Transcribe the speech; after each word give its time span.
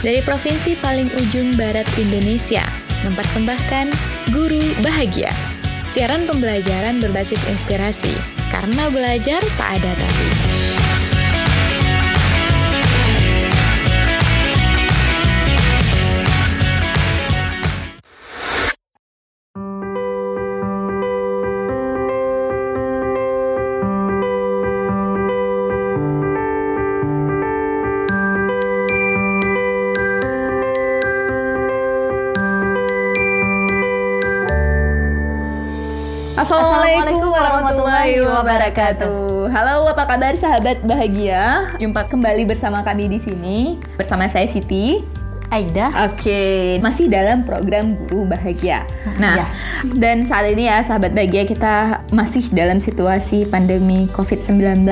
dari 0.00 0.20
provinsi 0.24 0.76
paling 0.80 1.08
ujung 1.20 1.52
barat 1.56 1.86
Indonesia, 2.00 2.64
mempersembahkan 3.04 3.92
Guru 4.32 4.60
Bahagia. 4.80 5.32
Siaran 5.90 6.24
pembelajaran 6.24 7.02
berbasis 7.02 7.40
inspirasi, 7.50 8.12
karena 8.48 8.88
belajar 8.88 9.42
tak 9.58 9.68
ada 9.80 9.92
tapi. 9.98 10.49
Warahmatullahi 37.60 38.24
wabarakatuh. 38.24 39.52
Halo, 39.52 39.84
apa 39.84 40.08
kabar 40.08 40.32
sahabat 40.32 40.80
bahagia? 40.80 41.68
Jumpa 41.76 42.08
kembali 42.08 42.48
bersama 42.48 42.80
kami 42.80 43.12
di 43.12 43.20
sini 43.20 43.76
bersama 44.00 44.24
saya 44.32 44.48
Siti. 44.48 45.04
Aida. 45.52 45.92
Oke, 46.08 46.78
masih 46.80 47.12
dalam 47.12 47.44
program 47.44 48.00
Guru 48.08 48.32
Bahagia. 48.32 48.86
Nah, 49.20 49.42
Ya. 49.42 49.46
dan 49.98 50.24
saat 50.24 50.48
ini 50.48 50.72
ya 50.72 50.80
sahabat 50.80 51.12
bahagia 51.12 51.44
kita 51.44 52.00
masih 52.16 52.48
dalam 52.54 52.80
situasi 52.80 53.44
pandemi 53.50 54.08
COVID-19 54.14 54.86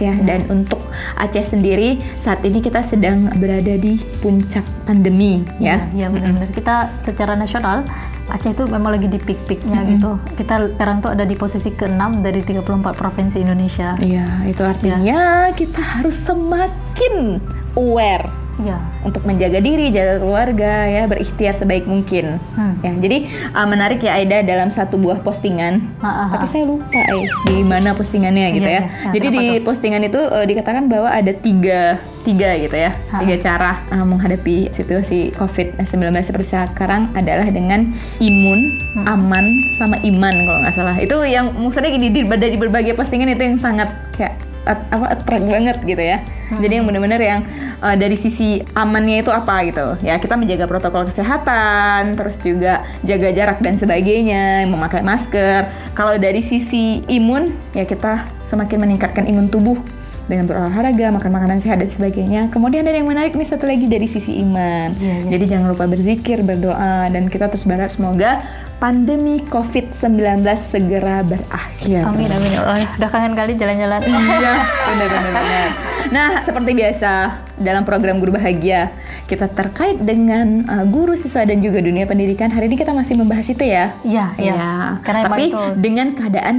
ya 0.00 0.16
dan 0.26 0.42
untuk 0.50 0.80
Aceh 1.20 1.52
sendiri 1.54 2.02
saat 2.18 2.40
ini 2.42 2.58
kita 2.58 2.82
sedang 2.82 3.30
berada 3.38 3.78
di 3.78 4.00
puncak 4.18 4.66
pandemi 4.90 5.44
ya. 5.62 5.86
Ya, 5.94 6.10
benar-benar. 6.10 6.50
Kita 6.50 6.88
secara 7.06 7.38
nasional 7.38 7.84
Aceh 8.28 8.52
itu 8.52 8.64
memang 8.68 8.96
lagi 8.96 9.08
di 9.08 9.16
peak-peaknya 9.16 9.80
Mm-mm. 9.80 9.92
gitu. 9.96 10.10
Kita 10.36 10.76
sekarang 10.76 11.00
tuh 11.00 11.10
ada 11.16 11.24
di 11.24 11.32
posisi 11.32 11.72
ke-6 11.72 12.20
dari 12.20 12.44
34 12.44 12.92
provinsi 12.92 13.40
Indonesia. 13.40 13.96
Iya, 14.00 14.44
itu 14.44 14.60
artinya 14.60 15.48
kita 15.56 15.80
harus 15.80 16.16
semakin 16.20 17.40
aware 17.76 18.47
Iya. 18.58 18.76
untuk 19.00 19.22
menjaga 19.22 19.58
diri, 19.58 19.88
jaga 19.88 20.18
keluarga 20.18 20.84
ya, 20.84 21.06
berikhtiar 21.06 21.54
sebaik 21.54 21.86
mungkin. 21.86 22.42
Hmm. 22.52 22.74
Ya, 22.78 22.92
jadi 22.92 23.18
uh, 23.50 23.64
menarik 23.64 23.98
ya 23.98 24.14
Aida 24.14 24.42
dalam 24.42 24.68
satu 24.68 24.96
buah 24.96 25.22
postingan. 25.22 25.94
Ha, 25.98 26.06
ha, 26.06 26.24
ha. 26.24 26.34
Tapi 26.34 26.46
saya 26.48 26.64
lupa 26.66 26.90
eh 26.92 27.24
di 27.46 27.62
mana 27.62 27.94
postingannya 27.94 28.46
gitu 28.52 28.66
Iya, 28.66 28.74
ya. 28.74 28.82
iya. 28.82 29.04
Nah, 29.06 29.12
jadi 29.14 29.26
di 29.28 29.44
tuh? 29.48 29.64
postingan 29.64 30.02
itu 30.02 30.20
uh, 30.20 30.42
dikatakan 30.42 30.84
bahwa 30.86 31.08
ada 31.08 31.32
tiga 31.32 31.96
tiga 32.20 32.50
gitu 32.58 32.76
ya, 32.76 32.92
Ha, 33.08 33.24
tiga 33.24 33.36
cara 33.40 33.72
uh, 33.88 34.04
menghadapi 34.04 34.68
situasi 34.68 35.32
COVID-19 35.32 35.88
seperti 36.20 36.52
sekarang 36.52 37.08
adalah 37.14 37.48
dengan 37.48 37.88
imun, 38.18 38.60
Hmm. 38.92 39.06
aman, 39.06 39.44
sama 39.78 39.96
iman 40.02 40.34
kalau 40.34 40.58
nggak 40.60 40.74
salah. 40.74 40.96
Itu 40.98 41.16
yang 41.22 41.54
maksudnya 41.54 41.88
gini 41.88 42.10
di, 42.10 42.20
di 42.26 42.58
berbagai 42.58 42.92
postingan 42.92 43.30
itu 43.30 43.42
yang 43.46 43.56
sangat 43.56 43.88
kayak 44.12 44.34
at- 44.68 44.88
apa 44.92 45.16
attract 45.16 45.48
banget 45.48 45.76
gitu 45.82 46.02
ya. 46.04 46.20
Hmm. 46.20 46.60
Jadi 46.60 46.72
yang 46.76 46.86
benar-benar 46.86 47.20
yang 47.24 47.40
uh, 47.80 47.96
dari 47.96 48.14
sisi 48.20 48.60
amannya 48.76 49.24
itu 49.24 49.32
apa 49.32 49.64
gitu. 49.64 49.96
Ya 50.04 50.20
kita 50.20 50.36
menjaga 50.36 50.68
protokol 50.68 51.08
kesehatan, 51.08 52.14
terus 52.14 52.36
juga 52.44 52.84
jaga 53.00 53.28
jarak 53.32 53.58
dan 53.64 53.80
sebagainya, 53.80 54.68
memakai 54.68 55.00
masker. 55.00 55.66
Kalau 55.96 56.20
dari 56.20 56.44
sisi 56.44 57.00
imun 57.08 57.56
ya 57.72 57.88
kita 57.88 58.28
semakin 58.46 58.84
meningkatkan 58.84 59.24
imun 59.24 59.48
tubuh 59.48 59.80
dengan 60.28 60.44
berolahraga, 60.44 61.08
makan 61.08 61.30
makanan 61.32 61.58
sehat 61.64 61.80
dan 61.80 61.88
sebagainya. 61.88 62.52
Kemudian 62.52 62.84
ada 62.84 62.94
yang 62.94 63.08
menarik 63.08 63.32
nih 63.32 63.48
satu 63.48 63.64
lagi 63.64 63.88
dari 63.88 64.04
sisi 64.04 64.44
iman. 64.44 64.92
Iya, 65.00 65.24
iya. 65.24 65.30
Jadi 65.32 65.44
jangan 65.48 65.66
lupa 65.72 65.88
berzikir, 65.88 66.44
berdoa 66.44 67.08
dan 67.08 67.32
kita 67.32 67.48
terus 67.48 67.64
berharap 67.64 67.88
semoga 67.88 68.44
pandemi 68.78 69.42
COVID-19 69.50 70.44
segera 70.70 71.26
berakhir. 71.26 72.06
Amin 72.06 72.30
amin 72.30 72.54
ya 72.54 72.60
Allah. 72.62 72.86
Udah 72.94 73.10
kangen 73.10 73.34
kali 73.34 73.58
jalan-jalan. 73.58 74.00
Iya, 74.04 74.54
benar 74.86 75.08
benar 75.10 75.32
benar. 75.34 75.68
Nah, 76.08 76.28
seperti 76.40 76.70
biasa 76.72 77.12
dalam 77.58 77.82
program 77.82 78.22
Guru 78.22 78.38
Bahagia, 78.38 78.94
kita 79.26 79.50
terkait 79.50 79.98
dengan 80.00 80.64
uh, 80.64 80.86
guru, 80.88 81.18
siswa 81.18 81.44
dan 81.44 81.60
juga 81.60 81.82
dunia 81.82 82.06
pendidikan. 82.06 82.48
Hari 82.48 82.70
ini 82.70 82.76
kita 82.78 82.94
masih 82.96 83.18
membahas 83.18 83.44
itu 83.50 83.64
ya. 83.66 83.92
Iya, 84.06 84.26
iya. 84.38 84.56
Karena 85.04 85.26
emang 85.26 85.36
Tapi 85.36 85.44
itu 85.50 85.60
dengan 85.76 86.08
keadaan 86.14 86.56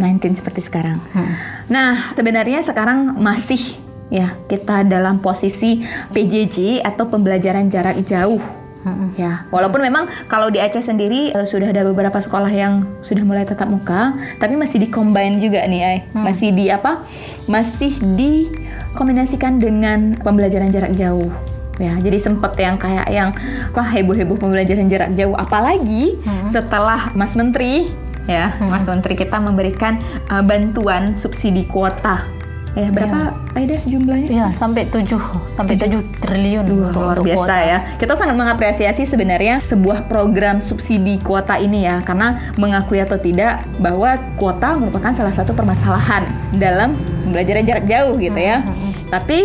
COVID-19 0.00 0.40
seperti 0.40 0.60
sekarang. 0.64 0.98
Hmm. 1.12 1.36
Nah, 1.68 2.16
sebenarnya 2.16 2.64
sekarang 2.64 3.20
masih 3.20 3.76
ya 4.10 4.34
kita 4.50 4.82
dalam 4.88 5.20
posisi 5.22 5.84
PJJ 6.10 6.82
atau 6.82 7.06
pembelajaran 7.06 7.68
jarak 7.68 8.00
jauh. 8.08 8.40
Hmm. 8.80 9.12
Ya, 9.12 9.44
walaupun 9.52 9.84
memang 9.84 10.08
kalau 10.24 10.48
di 10.48 10.56
Aceh 10.56 10.80
sendiri 10.80 11.36
eh, 11.36 11.44
sudah 11.44 11.68
ada 11.68 11.84
beberapa 11.84 12.16
sekolah 12.16 12.48
yang 12.48 12.88
sudah 13.04 13.20
mulai 13.20 13.44
tatap 13.44 13.68
muka, 13.68 14.16
tapi 14.40 14.56
masih 14.56 14.80
di-combine 14.80 15.36
juga 15.36 15.60
nih, 15.68 15.82
Ay. 15.84 15.98
Hmm. 16.16 16.24
Masih 16.24 16.48
di 16.48 16.72
apa? 16.72 17.04
Masih 17.44 17.92
dikombinasikan 18.16 19.60
dengan 19.60 20.16
pembelajaran 20.24 20.72
jarak 20.72 20.96
jauh. 20.96 21.28
Ya, 21.76 21.96
jadi 21.96 22.20
sempet 22.20 22.56
yang 22.60 22.76
kayak 22.76 23.08
yang 23.08 23.32
apa 23.72 23.80
heboh-heboh 23.80 24.36
pembelajaran 24.36 24.88
jarak 24.88 25.16
jauh 25.16 25.32
apalagi 25.32 26.16
Hmm. 26.28 26.48
setelah 26.52 27.08
Mas 27.16 27.32
Menteri 27.32 27.88
ya, 28.24 28.56
Hmm. 28.56 28.68
Mas 28.68 28.84
Menteri 28.84 29.14
kita 29.14 29.38
memberikan 29.38 29.96
eh, 30.26 30.42
bantuan 30.42 31.14
subsidi 31.14 31.64
kuota. 31.64 32.26
Ya, 32.70 32.86
berapa 32.86 33.34
Aida 33.58 33.82
jumlahnya? 33.82 34.30
Iya, 34.30 34.46
sampai 34.54 34.86
7 34.86 35.18
sampai 35.58 35.74
7 35.74 36.06
triliun 36.22 36.70
Duh, 36.70 36.94
luar 36.94 37.18
biasa 37.18 37.34
kuota. 37.34 37.58
ya. 37.66 37.78
Kita 37.98 38.14
sangat 38.14 38.38
mengapresiasi 38.38 39.10
sebenarnya 39.10 39.58
sebuah 39.58 40.06
program 40.06 40.62
subsidi 40.62 41.18
kuota 41.18 41.58
ini 41.58 41.82
ya, 41.82 41.98
karena 42.06 42.54
mengakui 42.54 43.02
atau 43.02 43.18
tidak 43.18 43.66
bahwa 43.82 44.14
kuota 44.38 44.78
merupakan 44.78 45.10
salah 45.10 45.34
satu 45.34 45.50
permasalahan 45.50 46.30
dalam 46.62 46.94
pembelajaran 47.26 47.66
jarak 47.66 47.84
jauh 47.90 48.14
gitu 48.14 48.38
ya. 48.38 48.62
Hmm, 48.62 48.70
hmm, 48.70 48.92
Tapi 49.10 49.38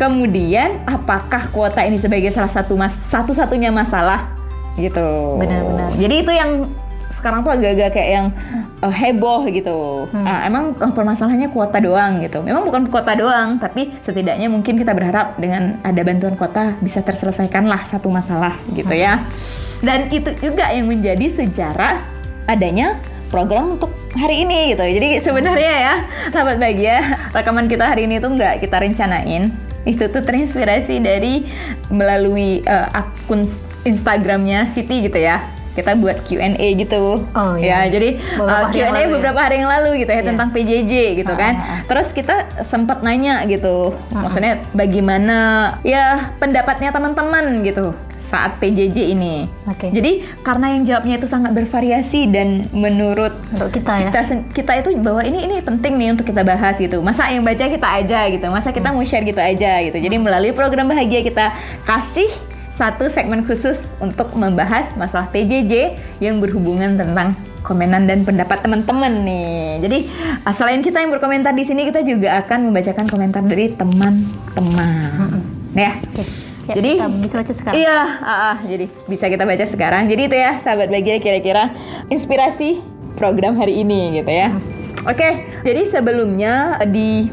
kemudian 0.00 0.80
apakah 0.88 1.52
kuota 1.52 1.84
ini 1.84 2.00
sebagai 2.00 2.32
salah 2.32 2.48
satu 2.48 2.80
mas 2.80 2.96
satu-satunya 3.12 3.68
masalah 3.68 4.32
gitu? 4.80 5.36
Benar-benar. 5.36 6.00
Jadi 6.00 6.14
itu 6.16 6.32
yang 6.32 6.64
sekarang 7.20 7.44
tuh 7.44 7.52
agak-agak 7.52 7.92
kayak 7.92 8.10
yang 8.10 8.26
uh, 8.80 8.88
heboh 8.88 9.44
gitu. 9.52 10.08
Hmm. 10.08 10.24
Ah, 10.24 10.48
emang 10.48 10.72
uh, 10.80 10.90
permasalahannya 10.90 11.52
kuota 11.52 11.78
doang 11.78 12.24
gitu. 12.24 12.40
Memang 12.40 12.64
bukan 12.64 12.88
kuota 12.88 13.12
doang, 13.12 13.60
tapi 13.60 13.92
setidaknya 14.00 14.48
mungkin 14.48 14.80
kita 14.80 14.96
berharap 14.96 15.36
dengan 15.36 15.76
ada 15.84 16.00
bantuan 16.00 16.34
kuota 16.34 16.80
bisa 16.80 17.04
terselesaikan 17.04 17.68
lah 17.68 17.84
satu 17.84 18.08
masalah 18.08 18.56
gitu 18.72 18.96
ya. 18.96 19.20
Dan 19.84 20.08
itu 20.08 20.32
juga 20.40 20.72
yang 20.72 20.88
menjadi 20.88 21.28
sejarah 21.28 22.00
adanya 22.48 22.96
program 23.28 23.78
untuk 23.78 23.94
hari 24.16 24.42
ini 24.42 24.74
gitu. 24.74 24.82
Jadi 24.82 25.08
sebenarnya 25.22 25.72
ya, 25.76 25.94
sahabat 26.34 26.58
bahagia, 26.58 27.30
rekaman 27.30 27.70
kita 27.70 27.86
hari 27.86 28.08
ini 28.08 28.18
tuh 28.18 28.34
nggak 28.34 28.64
kita 28.64 28.80
rencanain. 28.80 29.54
Itu 29.86 30.12
tuh 30.12 30.20
terinspirasi 30.20 31.00
dari 31.00 31.48
melalui 31.88 32.60
uh, 32.68 32.90
akun 32.92 33.46
Instagramnya 33.86 34.68
Siti 34.68 35.00
gitu 35.04 35.16
ya. 35.16 35.59
Kita 35.80 35.92
buat 35.94 36.18
Q&A 36.22 36.66
gitu. 36.76 37.24
Oh, 37.26 37.52
iya. 37.56 37.82
Ya, 37.82 37.90
jadi 37.90 38.08
Beberapa 38.36 38.60
uh, 38.60 38.70
Q&A 38.70 38.92
ya? 38.94 39.06
beberapa 39.08 39.40
hari 39.40 39.56
yang 39.58 39.70
lalu 39.70 39.90
gitu 39.98 40.10
ya 40.10 40.20
Iya. 40.20 40.28
tentang 40.28 40.48
PJJ 40.50 40.92
gitu 41.16 41.32
Ah, 41.32 41.38
kan. 41.38 41.54
ah, 41.54 41.64
ah. 41.66 41.78
Terus 41.84 42.08
kita 42.10 42.34
sempat 42.60 43.00
nanya 43.00 43.42
gitu. 43.44 43.96
Ah, 44.10 44.24
Maksudnya 44.24 44.60
bagaimana 44.70 45.38
ya 45.80 46.04
pendapatnya 46.36 46.90
teman-teman 46.90 47.44
gitu 47.62 47.90
saat 48.20 48.60
PJJ 48.60 49.10
ini. 49.10 49.48
Oke. 49.64 49.88
Jadi 49.88 50.12
karena 50.40 50.70
yang 50.70 50.84
jawabnya 50.84 51.16
itu 51.16 51.24
sangat 51.24 51.50
bervariasi 51.50 52.28
dan 52.28 52.68
menurut 52.70 53.32
Untuk 53.50 53.72
kita 53.72 53.92
ya. 53.96 54.06
kita, 54.06 54.20
sen- 54.22 54.46
kita 54.46 54.72
itu 54.78 54.92
bahwa 54.98 55.22
ini 55.22 55.40
ini 55.42 55.56
penting 55.58 55.96
nih 55.96 56.12
untuk 56.12 56.28
kita 56.28 56.44
bahas 56.44 56.76
gitu. 56.76 57.00
Masa 57.00 57.26
yang 57.26 57.40
baca 57.40 57.64
kita 57.64 57.88
aja 57.90 58.28
gitu. 58.28 58.44
Masa 58.46 58.70
kita 58.70 58.92
mau 58.92 59.00
share 59.00 59.24
gitu 59.24 59.40
aja 59.40 59.80
gitu. 59.80 59.96
Jadi 59.96 60.16
melalui 60.16 60.52
program 60.52 60.86
bahagia 60.86 61.22
kita 61.22 61.56
kasih 61.82 62.28
satu 62.80 63.12
segmen 63.12 63.44
khusus 63.44 63.84
untuk 64.00 64.32
membahas 64.32 64.88
masalah 64.96 65.28
PJJ 65.28 66.00
yang 66.24 66.40
berhubungan 66.40 66.96
tentang 66.96 67.36
komenan 67.60 68.08
dan 68.08 68.24
pendapat 68.24 68.64
teman-teman 68.64 69.20
nih. 69.20 69.84
Jadi 69.84 69.98
uh, 70.48 70.54
selain 70.56 70.80
kita 70.80 71.04
yang 71.04 71.12
berkomentar 71.12 71.52
di 71.52 71.68
sini, 71.68 71.84
kita 71.84 72.00
juga 72.00 72.40
akan 72.40 72.72
membacakan 72.72 73.04
komentar 73.12 73.44
dari 73.44 73.76
teman-teman. 73.76 75.44
Ya. 75.76 76.00
Oke. 76.00 76.24
Ya, 76.68 76.74
Jadi 76.78 76.92
kita 77.02 77.08
bisa 77.20 77.34
baca 77.42 77.52
sekarang. 77.56 77.76
Iya, 77.82 77.98
ah, 78.22 78.32
ah, 78.54 78.56
jadi 78.62 78.84
bisa 79.10 79.24
kita 79.26 79.42
baca 79.42 79.64
sekarang. 79.66 80.02
Jadi 80.06 80.22
itu 80.30 80.36
ya, 80.38 80.52
sahabat 80.62 80.86
bahagia 80.86 81.18
kira-kira 81.18 81.74
inspirasi 82.08 82.78
program 83.18 83.58
hari 83.58 83.82
ini 83.82 84.22
gitu 84.22 84.30
ya. 84.30 84.54
Oke, 85.08 85.48
jadi 85.66 85.88
sebelumnya 85.90 86.78
di 86.86 87.26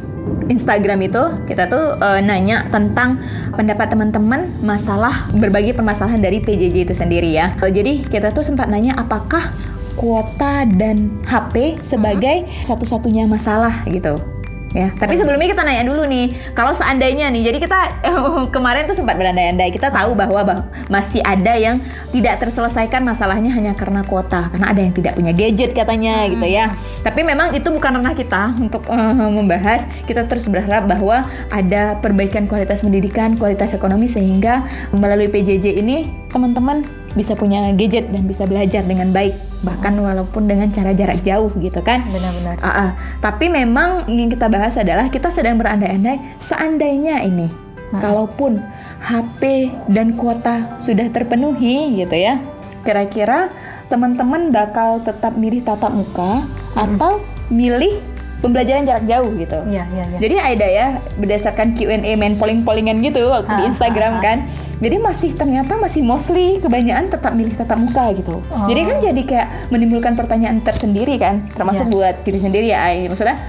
Instagram 0.47 1.00
itu 1.03 1.24
kita 1.50 1.68
tuh 1.68 2.00
eh, 2.00 2.19
nanya 2.24 2.68
tentang 2.71 3.19
pendapat 3.56 3.91
teman-teman 3.91 4.53
masalah 4.63 5.27
berbagi 5.35 5.75
permasalahan 5.75 6.21
dari 6.21 6.39
PJJ 6.39 6.88
itu 6.88 6.95
sendiri 6.95 7.33
ya. 7.33 7.51
Eh, 7.59 7.71
jadi 7.74 8.06
kita 8.07 8.31
tuh 8.31 8.45
sempat 8.45 8.71
nanya 8.71 8.95
apakah 8.95 9.51
kuota 9.97 10.69
dan 10.77 11.18
HP 11.25 11.81
sebagai 11.81 12.45
satu-satunya 12.63 13.25
masalah 13.25 13.81
gitu 13.89 14.36
ya. 14.77 14.89
Tapi 14.94 15.18
sebelumnya 15.18 15.50
kita 15.50 15.65
nanya 15.65 15.83
dulu 15.89 16.06
nih, 16.06 16.53
kalau 16.53 16.77
seandainya 16.77 17.33
nih, 17.33 17.50
jadi 17.50 17.57
kita 17.57 17.79
kemarin 18.56 18.85
tuh 18.85 18.94
sempat 18.94 19.18
berandai-andai, 19.18 19.74
kita 19.74 19.89
tahu 19.89 20.13
bahwa 20.13 20.41
bah- 20.45 20.65
masih 20.94 21.25
ada 21.25 21.57
yang 21.57 21.81
tidak 22.13 22.38
terselesaikan 22.38 23.01
masalahnya 23.01 23.50
hanya 23.50 23.74
karena 23.74 24.06
kuota, 24.06 24.53
karena 24.53 24.69
ada 24.69 24.81
yang 24.85 24.94
tidak 24.94 25.18
punya 25.18 25.33
gadget 25.33 25.74
katanya 25.74 26.29
gitu 26.29 26.45
ya. 26.45 26.77
Tapi 27.01 27.25
memang 27.25 27.57
itu 27.57 27.68
bukan 27.74 27.97
ranah 27.97 28.13
kita 28.13 28.53
untuk 28.62 28.85
eh, 28.88 29.29
membahas. 29.33 29.83
Kita 30.06 30.29
terus 30.29 30.45
berharap 30.45 30.85
bahwa 30.85 31.25
ada 31.50 31.97
perbaikan 31.97 32.45
kualitas 32.45 32.85
pendidikan, 32.85 33.33
kualitas 33.35 33.73
ekonomi 33.73 34.06
sehingga 34.06 34.63
melalui 34.94 35.27
PJJ 35.27 35.81
ini 35.81 36.06
teman-teman 36.30 37.06
bisa 37.17 37.33
punya 37.33 37.65
gadget 37.73 38.13
dan 38.13 38.29
bisa 38.29 38.45
belajar 38.45 38.85
dengan 38.85 39.09
baik 39.09 39.33
bahkan 39.65 39.97
walaupun 39.97 40.45
dengan 40.45 40.69
cara 40.69 40.93
jarak 40.93 41.25
jauh 41.25 41.49
gitu 41.57 41.81
kan. 41.81 42.05
Benar-benar. 42.13 42.61
Ah, 42.61 42.69
ah. 42.69 42.89
Tapi 43.19 43.49
memang 43.49 44.05
yang 44.05 44.29
kita 44.29 44.45
bahas 44.45 44.77
adalah 44.77 45.09
kita 45.09 45.33
sedang 45.33 45.57
berandai-andai 45.57 46.21
seandainya 46.45 47.25
ini 47.25 47.49
kalaupun 47.97 48.61
HP 49.01 49.71
dan 49.89 50.13
kuota 50.13 50.77
sudah 50.77 51.09
terpenuhi 51.09 51.97
gitu 51.97 52.13
ya. 52.13 52.37
Kira-kira 52.85 53.51
teman-teman 53.89 54.53
bakal 54.53 55.01
tetap 55.01 55.35
milih 55.35 55.65
tatap 55.65 55.91
muka 55.91 56.45
atau 56.77 57.19
milih 57.49 57.99
pembelajaran 58.37 58.85
jarak 58.85 59.05
jauh 59.09 59.33
gitu. 59.33 59.59
Iya, 59.65 59.83
iya, 59.89 60.03
iya. 60.13 60.17
Jadi 60.21 60.35
Aida 60.37 60.67
ya 60.67 60.85
berdasarkan 61.17 61.73
Q&A 61.73 62.13
main 62.13 62.37
polling-pollingan 62.37 63.01
gitu 63.01 63.25
waktu 63.27 63.49
di 63.49 63.63
Instagram 63.67 64.13
ha, 64.17 64.19
ha. 64.21 64.25
kan. 64.25 64.37
Jadi 64.77 64.95
masih 65.01 65.29
ternyata 65.33 65.73
masih 65.73 66.05
mostly 66.05 66.61
kebanyakan 66.61 67.09
tetap 67.09 67.33
milih 67.33 67.57
tatap 67.57 67.81
muka 67.81 68.13
gitu. 68.13 68.45
Oh. 68.45 68.67
Jadi 68.69 68.81
kan 68.85 68.97
jadi 69.01 69.21
kayak 69.25 69.47
menimbulkan 69.73 70.13
pertanyaan 70.13 70.61
tersendiri 70.61 71.17
kan, 71.17 71.49
termasuk 71.49 71.89
Iya. 71.89 71.93
buat 71.93 72.15
diri 72.21 72.39
sendiri 72.39 72.67
ya. 72.69 72.85
Ai. 72.85 73.09
Maksudnya 73.09 73.41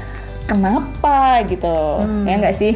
kenapa 0.49 1.44
gitu? 1.44 2.00
Hmm. 2.00 2.25
Ya 2.25 2.35
enggak 2.40 2.56
sih? 2.56 2.73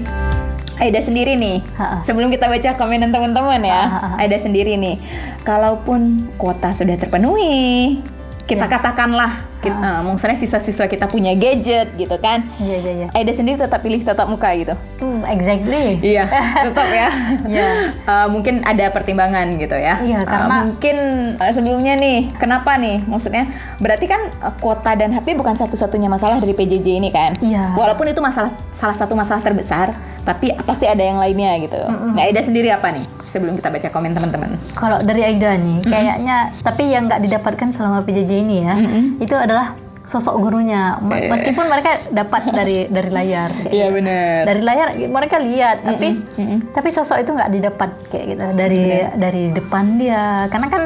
Aida 0.76 0.98
sendiri 0.98 1.38
nih, 1.38 1.62
Ha, 1.78 1.84
ha. 1.84 1.96
sebelum 2.02 2.26
kita 2.26 2.50
baca 2.50 2.74
komenan 2.74 3.14
teman-teman 3.14 3.60
ya, 3.62 3.86
Ha, 3.86 3.88
ha, 3.88 3.98
ha. 4.02 4.16
Aida 4.18 4.34
sendiri 4.36 4.74
nih, 4.74 4.98
kalaupun 5.46 6.26
kuota 6.34 6.74
sudah 6.74 6.98
terpenuhi, 6.98 8.02
kita 8.50 8.66
Ya. 8.66 8.72
katakanlah, 8.72 9.46
kita, 9.62 9.78
eh, 9.78 10.00
maksudnya 10.02 10.34
sisa-siswa 10.36 10.84
kita 10.84 11.06
punya 11.06 11.32
gadget 11.32 11.94
gitu 11.94 12.18
kan, 12.18 12.50
Iya, 12.58 12.76
iya, 12.78 12.92
iya. 12.92 13.06
Aida 13.12 13.30
sendiri 13.30 13.56
tetap 13.56 13.78
pilih 13.78 14.02
tatap 14.02 14.26
muka 14.26 14.50
gitu. 14.52 14.74
Hmm, 14.98 15.22
exactly. 15.24 15.98
Iya, 15.98 16.26
tetap 16.66 16.88
ya. 16.88 17.08
Iya. 17.44 17.66
Eh, 17.96 18.26
mungkin 18.28 18.60
ada 18.62 18.90
pertimbangan 18.90 19.46
gitu 19.56 19.74
ya. 19.74 19.98
Iya, 19.98 20.18
Eh, 20.18 20.26
karena- 20.26 20.66
mungkin 20.66 20.96
eh, 21.36 21.52
sebelumnya 21.52 21.94
nih, 21.94 22.34
kenapa 22.36 22.74
nih? 22.74 23.02
Maksudnya 23.04 23.46
berarti 23.78 24.06
kan 24.06 24.20
eh, 24.28 24.54
kuota 24.58 24.92
dan 24.92 25.10
HP 25.10 25.32
bukan 25.32 25.54
satu-satunya 25.54 26.06
masalah 26.06 26.36
dari 26.36 26.52
PJJ 26.52 26.98
ini 26.98 27.08
kan? 27.08 27.38
Iya. 27.38 27.72
Walaupun 27.72 28.06
itu 28.06 28.18
masalah 28.18 28.50
salah 28.72 28.94
satu 28.94 29.14
masalah 29.14 29.38
terbesar, 29.40 29.94
tapi 30.22 30.50
pasti 30.60 30.84
ada 30.84 31.00
yang 31.00 31.16
lainnya 31.16 31.54
gitu. 31.60 31.78
Mm-mm. 31.78 32.14
Nah, 32.14 32.22
Aida 32.22 32.42
sendiri 32.42 32.66
apa 32.68 32.90
nih? 32.90 33.06
Sebelum 33.28 33.56
kita 33.56 33.72
baca 33.72 33.88
komen 33.88 34.12
teman-teman. 34.12 34.60
Kalau 34.72 35.00
dari 35.00 35.24
Aida 35.24 35.56
nih, 35.56 35.80
kayaknya 35.82 36.52
tapi 36.60 36.84
yang 36.86 37.08
nggak 37.08 37.22
didapatkan 37.22 37.72
selama 37.72 38.02
PJJ 38.02 38.30
ini 38.38 38.56
ya, 38.60 38.76
Mm-mm. 38.76 39.04
itu 39.18 39.32
adalah 39.52 39.76
sosok 40.08 40.34
gurunya. 40.40 40.96
Eh. 41.12 41.28
Meskipun 41.30 41.68
mereka 41.68 42.00
dapat 42.10 42.48
dari 42.50 42.88
dari 42.88 43.10
layar, 43.12 43.50
Iya 43.68 43.86
gitu. 43.88 43.96
benar. 44.00 44.40
dari 44.48 44.60
layar 44.64 44.88
mereka 44.96 45.36
lihat, 45.38 45.84
tapi 45.84 46.08
mm-mm. 46.40 46.58
tapi 46.74 46.88
sosok 46.90 47.22
itu 47.22 47.30
nggak 47.36 47.52
didapat 47.52 47.90
kayak 48.10 48.26
gitu 48.34 48.44
dari 48.56 48.84
dari 49.16 49.44
depan 49.52 50.00
dia. 50.00 50.48
Karena 50.48 50.68
kan 50.72 50.82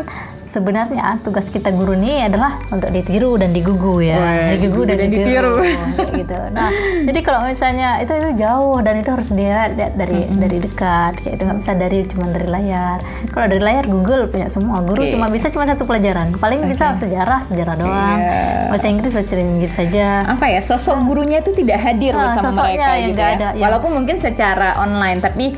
sebenarnya 0.57 1.21
tugas 1.21 1.47
kita 1.47 1.69
guru 1.69 1.93
nih 1.93 2.27
adalah 2.27 2.57
untuk 2.73 2.89
ditiru 2.89 3.37
dan 3.37 3.53
digugu 3.53 4.01
ya, 4.01 4.17
Wah, 4.17 4.57
digugu 4.57 4.89
dan, 4.89 4.97
dan 4.97 5.09
ditiru, 5.13 5.53
ditiru. 5.53 6.17
gitu. 6.17 6.39
Nah, 6.51 6.73
jadi 7.05 7.21
kalau 7.21 7.45
misalnya 7.45 8.01
itu 8.01 8.13
itu 8.17 8.41
jauh 8.41 8.81
dan 8.81 8.97
itu 8.97 9.11
harus 9.11 9.29
dilihat 9.29 9.77
da- 9.77 9.93
dari 9.95 10.25
dari 10.33 10.59
dekat, 10.59 11.21
kayak 11.21 11.35
itu 11.37 11.43
nggak 11.45 11.59
bisa 11.61 11.73
dari 11.77 11.99
cuma 12.09 12.25
dari 12.27 12.49
layar. 12.49 12.99
Kalau 13.29 13.47
dari 13.47 13.61
layar 13.61 13.85
Google 13.85 14.25
punya 14.27 14.49
semua, 14.49 14.81
guru 14.81 14.97
Oke. 14.99 15.13
cuma 15.13 15.29
bisa 15.29 15.53
cuma 15.53 15.65
satu 15.65 15.85
pelajaran, 15.85 16.33
paling 16.35 16.65
bisa 16.65 16.97
sejarah 16.97 17.45
sejarah 17.45 17.75
doang, 17.77 18.19
Iya. 18.19 18.73
bahasa 18.73 18.87
Inggris 18.89 19.13
bahasa 19.13 19.37
Inggris 19.37 19.73
saja. 19.73 20.25
apa 20.27 20.49
ya 20.49 20.61
sosok 20.61 21.05
gurunya 21.05 21.39
itu 21.39 21.53
tidak 21.53 21.79
hadir 21.79 22.17
Ah, 22.17 22.33
bersama 22.33 22.49
sosoknya 22.49 22.73
mereka 22.81 22.97
yang 22.97 23.11
gitu 23.11 23.21
ya. 23.21 23.29
ada, 23.31 23.49
ya. 23.53 23.63
Walaupun 23.63 23.91
mungkin 23.93 24.17
secara 24.17 24.73
online, 24.77 25.21
tapi 25.21 25.53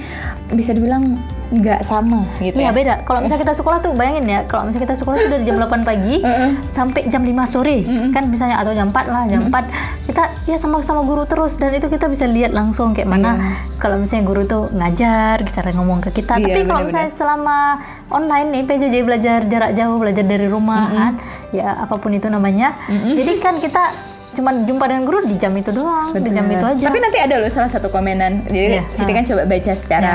bisa 0.50 0.72
dibilang 0.72 1.22
nggak 1.48 1.80
sama 1.80 2.28
gitu 2.38 2.60
Iya 2.60 2.68
ya. 2.68 2.76
beda. 2.76 2.94
Kalau 3.08 3.24
misalnya 3.24 3.42
kita 3.48 3.54
sekolah 3.56 3.78
tuh 3.80 3.92
bayangin 3.96 4.28
ya, 4.28 4.40
kalau 4.44 4.68
misalnya 4.68 4.84
kita 4.84 4.96
sekolah 5.00 5.16
tuh 5.16 5.30
dari 5.32 5.44
jam 5.48 5.56
8 5.56 5.80
pagi 5.80 6.16
sampai 6.76 7.00
jam 7.08 7.24
5 7.24 7.32
sore, 7.48 7.78
kan 8.12 8.28
misalnya 8.28 8.60
atau 8.60 8.72
jam 8.72 8.92
4 8.92 9.08
lah, 9.08 9.24
jam 9.24 9.48
4 9.48 10.04
kita 10.04 10.22
ya 10.44 10.56
sama-sama 10.56 11.04
guru 11.04 11.24
terus 11.24 11.56
dan 11.56 11.72
itu 11.72 11.88
kita 11.88 12.04
bisa 12.06 12.24
lihat 12.24 12.52
langsung 12.52 12.92
kayak 12.92 13.08
mana 13.08 13.30
kalau 13.76 13.96
misalnya 13.96 14.24
guru 14.24 14.42
tuh 14.44 14.68
ngajar, 14.72 15.40
cara 15.48 15.68
ngomong 15.72 16.00
ke 16.00 16.10
kita. 16.14 16.36
Iya, 16.36 16.50
Tapi 16.50 16.60
kalau 16.64 16.80
misalnya 16.84 17.10
selama 17.14 17.58
online 18.08 18.48
nih 18.50 18.62
PJJ 18.64 18.94
belajar 19.02 19.38
jarak 19.44 19.72
jauh, 19.72 19.96
belajar 19.96 20.24
dari 20.24 20.46
rumah 20.46 20.84
kan, 20.90 21.12
ya 21.50 21.80
apa 21.80 21.96
pun 21.96 22.12
itu 22.12 22.28
namanya. 22.28 22.76
Jadi 22.88 23.32
kan 23.38 23.56
kita 23.56 24.07
cuma 24.38 24.54
jumpa 24.54 24.86
dengan 24.86 25.02
guru 25.02 25.26
di 25.26 25.34
jam 25.34 25.50
itu 25.52 25.74
doang, 25.74 26.14
di 26.14 26.30
jam 26.30 26.46
itu 26.46 26.62
aja. 26.62 26.84
Tapi 26.86 26.98
nanti 27.02 27.18
ada 27.18 27.42
loh 27.42 27.50
salah 27.50 27.66
satu 27.66 27.90
komenan. 27.90 28.46
Jadi 28.46 28.78
Iya, 28.78 28.82
Siti 28.94 29.10
ah. 29.10 29.14
kan 29.18 29.24
coba 29.26 29.42
baca 29.44 29.72
secara 29.74 30.14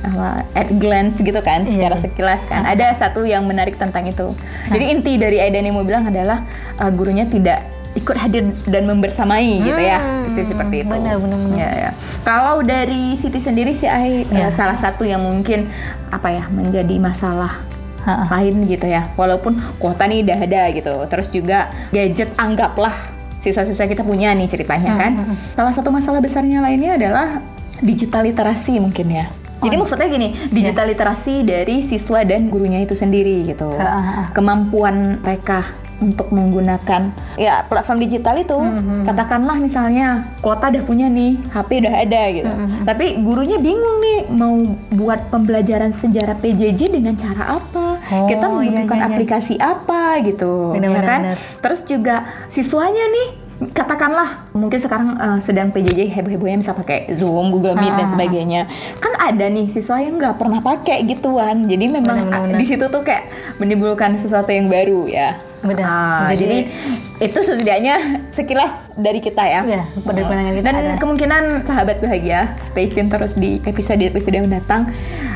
apa, 0.00 0.28
at 0.56 0.68
glance 0.74 1.20
gitu 1.20 1.40
kan, 1.40 1.62
Iya, 1.62 1.72
secara 1.76 1.94
iya. 1.94 2.02
sekilas 2.02 2.40
kan. 2.48 2.64
Ada 2.64 2.86
satu 2.96 3.28
yang 3.28 3.44
menarik 3.44 3.76
tentang 3.76 4.08
itu. 4.08 4.32
Jadi 4.66 4.84
inti 4.88 5.12
dari 5.14 5.36
Aidan 5.36 5.68
yang 5.68 5.76
mau 5.76 5.84
bilang 5.84 6.08
adalah 6.08 6.40
uh, 6.80 6.88
gurunya 6.88 7.28
tidak 7.28 7.60
ikut 7.92 8.14
hadir 8.14 8.48
dan 8.64 8.86
membersamai 8.86 9.60
gitu 9.60 9.76
ya. 9.76 9.98
Hmm, 10.00 10.32
Sisi 10.32 10.48
seperti 10.48 10.76
itu. 10.80 10.88
benar, 10.88 11.18
benar, 11.18 11.38
benar. 11.42 11.58
Ya, 11.58 11.70
ya. 11.76 11.90
Kalau 12.22 12.62
dari 12.62 13.12
Siti 13.14 13.36
sendiri 13.36 13.76
sih 13.76 13.86
Ai, 13.86 14.24
uh, 14.24 14.32
Iya. 14.32 14.48
salah 14.50 14.80
satu 14.80 15.04
yang 15.04 15.20
mungkin 15.20 15.68
apa 16.08 16.32
ya 16.32 16.48
menjadi 16.48 16.96
masalah 16.96 17.60
Ha-ha. 18.00 18.40
lain 18.40 18.64
gitu 18.64 18.88
ya 18.88 19.04
walaupun 19.12 19.60
kuota 19.76 20.08
nih 20.08 20.24
udah 20.24 20.38
ada 20.40 20.62
gitu 20.72 20.88
terus 21.12 21.28
juga 21.28 21.68
gadget 21.92 22.32
anggaplah 22.40 22.96
siswa-siswa 23.40 23.84
kita 23.86 24.00
punya 24.00 24.30
nih 24.30 24.46
ceritanya 24.46 24.92
kan. 24.94 25.12
Hmm, 25.16 25.36
salah 25.52 25.72
satu 25.72 25.88
masalah 25.88 26.20
besarnya 26.20 26.60
lainnya 26.60 26.94
adalah 26.94 27.40
digital 27.80 28.22
literasi 28.22 28.76
mungkin 28.76 29.08
ya. 29.10 29.26
Jadi 29.60 29.76
Oh. 29.76 29.80
maksudnya 29.80 30.08
gini 30.08 30.28
digital 30.48 30.86
literasi 30.86 31.42
dari 31.42 31.82
siswa 31.82 32.20
dan 32.22 32.48
gurunya 32.48 32.80
itu 32.80 32.92
sendiri 32.92 33.44
gitu. 33.44 33.68
Ha-ha. 33.72 34.32
kemampuan 34.32 35.20
mereka 35.20 35.68
untuk 36.00 36.32
menggunakan 36.32 37.12
ya 37.36 37.60
platform 37.62 38.00
digital 38.00 38.32
itu 38.34 38.56
Hmm, 38.56 39.04
katakanlah 39.04 39.56
misalnya 39.56 40.32
kuota 40.40 40.72
udah 40.72 40.80
punya 40.80 41.06
nih 41.06 41.36
HP 41.46 41.76
udah 41.78 41.94
ada 41.94 42.22
gitu. 42.30 42.48
Hmm, 42.48 42.84
tapi 42.84 43.20
gurunya 43.20 43.56
bingung 43.56 44.00
nih 44.00 44.18
mau 44.30 44.56
buat 44.90 45.28
pembelajaran 45.28 45.92
sejarah 45.92 46.40
PJJ 46.40 46.88
dengan 46.90 47.16
cara 47.16 47.56
apa 47.56 47.89
Oh, 48.10 48.26
kita 48.26 48.42
iya, 48.42 48.50
membutuhkan 48.50 48.98
iya, 48.98 49.06
iya. 49.06 49.14
aplikasi 49.14 49.54
apa 49.56 50.18
gitu 50.26 50.74
Benar, 50.74 50.82
ya 50.82 50.90
benar, 50.90 51.04
kan 51.06 51.20
benar. 51.22 51.38
terus 51.62 51.80
juga 51.86 52.16
siswanya 52.50 53.04
nih 53.06 53.28
katakanlah 53.60 54.48
mungkin 54.50 54.80
sekarang 54.80 55.14
eh, 55.14 55.38
sedang 55.38 55.68
PJJ 55.68 56.08
heboh-hebohnya 56.10 56.58
bisa 56.58 56.72
pakai 56.72 57.12
Zoom, 57.12 57.52
Google 57.52 57.76
Meet 57.76 57.92
dan 57.92 58.08
Ah. 58.08 58.10
sebagainya. 58.10 58.62
Kan 58.96 59.12
ada 59.14 59.46
nih 59.46 59.68
siswa 59.68 60.00
yang 60.00 60.16
nggak 60.16 60.36
pernah 60.36 60.58
pakai 60.58 61.04
gituan. 61.04 61.68
Jadi 61.68 61.84
memang 61.86 62.24
Benar, 62.24 62.40
benar, 62.48 62.56
di 62.56 62.64
situ 62.64 62.84
tuh 62.86 63.02
kayak 63.02 63.28
menimbulkan 63.56 64.16
sesuatu 64.16 64.48
yang 64.48 64.66
baru 64.66 65.04
ya. 65.04 65.36
Benar. 65.60 65.84
Ah, 65.84 66.32
jadi, 66.32 66.64
Jadi- 66.64 67.28
itu 67.28 67.38
setidaknya 67.38 67.96
sekilas 68.32 68.72
dari 68.96 69.20
kita 69.20 69.44
ya. 69.44 69.60
Iya, 69.60 69.82
pandangan 70.00 70.56
kita 70.56 70.64
Dan 70.64 70.74
ada. 70.74 70.92
kemungkinan 70.96 71.42
sahabat 71.68 72.00
bahagia 72.00 72.56
stay 72.64 72.88
tune 72.88 73.12
terus 73.12 73.36
di 73.36 73.60
episode-episode 73.60 74.32
yang 74.32 74.48
mendatang. 74.48 74.88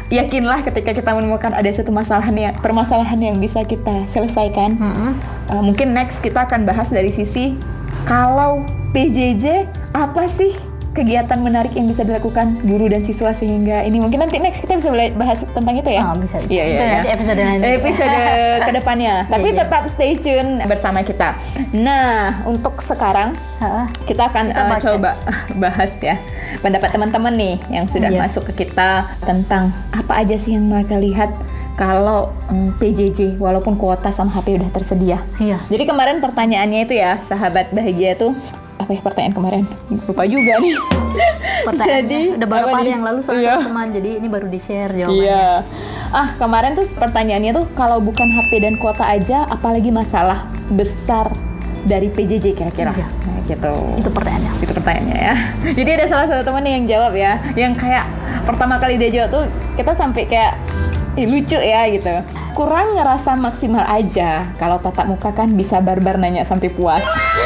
Yakinlah 0.09 0.65
ketika 0.65 0.97
kita 0.97 1.13
menemukan 1.13 1.53
ada 1.53 1.69
satu 1.69 1.93
masalah 1.93 2.25
yang 2.27 2.57
permasalahan 2.57 3.21
yang 3.21 3.37
bisa 3.37 3.61
kita 3.65 4.09
selesaikan. 4.09 4.77
Mm-mm. 4.77 5.13
Uh, 5.45 5.61
mungkin 5.61 5.93
next 5.93 6.25
kita 6.25 6.41
akan 6.43 6.65
bahas 6.65 6.89
dari 6.89 7.13
sisi 7.13 7.61
kalau 8.05 8.65
PJJ 8.93 9.67
apa 9.97 10.29
sih 10.29 10.53
kegiatan 10.95 11.43
menarik 11.43 11.75
yang 11.75 11.91
bisa 11.91 12.07
dilakukan 12.07 12.63
guru 12.63 12.87
dan 12.87 13.03
siswa 13.03 13.35
sehingga 13.35 13.83
ini 13.83 13.99
mungkin 13.99 14.23
nanti 14.23 14.39
next 14.39 14.63
kita 14.63 14.79
bisa 14.79 14.95
bahas 15.19 15.43
tentang 15.43 15.75
itu 15.75 15.91
ya. 15.91 16.07
Oh, 16.07 16.15
bisa, 16.15 16.39
bisa. 16.39 16.55
Iya, 16.55 16.65
iya, 16.65 16.71
Itu 16.71 16.79
iya. 16.79 16.95
nanti 16.95 17.11
episode 17.11 17.41
nanti. 17.43 17.67
Episode 17.83 18.19
ke 18.71 18.73
depannya. 18.79 19.15
Tapi 19.27 19.49
iya. 19.51 19.59
tetap 19.67 19.83
stay 19.91 20.15
tune 20.15 20.63
bersama 20.71 21.03
kita. 21.03 21.35
Nah, 21.75 22.47
untuk 22.47 22.79
sekarang 22.87 23.35
kita 24.07 24.31
akan 24.31 24.55
Kita 24.55 24.77
uh, 24.79 24.79
coba 24.79 25.11
bahas 25.67 25.91
ya 25.99 26.15
pendapat 26.63 26.95
teman-teman 26.95 27.35
nih 27.35 27.55
yang 27.75 27.91
sudah 27.91 28.15
Iya. 28.15 28.21
masuk 28.31 28.47
ke 28.55 28.69
kita 28.69 29.11
tentang 29.27 29.75
apa 29.91 30.23
aja 30.23 30.39
sih 30.39 30.55
yang 30.55 30.71
mereka 30.71 30.95
lihat 30.95 31.35
kalau 31.75 32.31
mm, 32.47 32.79
PJJ 32.79 33.37
walaupun 33.37 33.75
kuota 33.75 34.15
sama 34.15 34.31
HP 34.31 34.63
udah 34.63 34.71
tersedia. 34.71 35.19
Iya. 35.39 35.59
Jadi 35.67 35.85
kemarin 35.85 36.23
pertanyaannya 36.23 36.87
itu 36.87 36.95
ya 36.95 37.19
sahabat 37.21 37.75
bahagia 37.75 38.15
tuh 38.15 38.33
apa 38.75 38.91
ya 38.91 39.01
pertanyaan 39.03 39.35
kemarin 39.35 39.65
lupa 40.07 40.25
juga 40.27 40.53
nih. 40.59 40.75
Pertanyaannya 41.67 42.11
Jadi, 42.11 42.21
udah 42.37 42.49
beberapa 42.51 42.69
apa 42.69 42.77
hari 42.77 42.85
nih? 42.85 42.95
yang 42.99 43.05
lalu 43.07 43.19
soalnya 43.23 43.43
Iya. 43.47 43.57
teman 43.65 43.89
jadi 43.95 44.11
ini 44.19 44.29
baru 44.29 44.47
di 44.51 44.61
share 44.61 44.93
jawabannya. 44.93 45.23
Iya. 45.23 45.47
Ah, 46.11 46.29
kemarin 46.37 46.71
tuh 46.75 46.87
pertanyaannya 46.93 47.53
tuh 47.55 47.67
kalau 47.73 47.99
bukan 48.03 48.29
HP 48.29 48.51
dan 48.61 48.75
kuota 48.77 49.05
aja 49.07 49.47
apalagi 49.47 49.89
masalah 49.89 50.45
besar 50.75 51.31
dari 51.87 52.11
PJJ 52.11 52.55
kira-kira? 52.55 52.93
Iya. 52.93 53.07
Nah, 53.07 53.39
gitu. 53.47 53.75
Itu 53.97 54.11
pertanyaannya. 54.11 54.53
Itu 54.59 54.73
pertanyaannya 54.75 55.19
ya. 55.19 55.35
Jadi 55.79 55.91
ada 55.95 56.07
salah 56.11 56.27
satu 56.29 56.43
teman 56.45 56.67
yang 56.67 56.85
jawab 56.85 57.13
ya, 57.15 57.33
yang 57.55 57.73
kayak 57.73 58.05
pertama 58.45 58.77
kali 58.77 58.99
dia 58.99 59.11
jawab 59.11 59.29
tuh 59.33 59.45
kita 59.79 59.93
sampai 59.95 60.27
kayak 60.27 60.59
Ih, 61.15 61.31
lucu 61.31 61.55
ya 61.55 61.87
gitu. 61.95 62.11
Kurang 62.59 62.99
ngerasa 62.99 63.39
maksimal 63.39 63.87
aja 63.87 64.51
kalau 64.59 64.83
tatap 64.83 65.07
muka 65.07 65.31
kan 65.31 65.47
bisa 65.55 65.79
barbar 65.79 66.19
nanya 66.19 66.43
sampai 66.43 66.75
puas. 66.75 67.03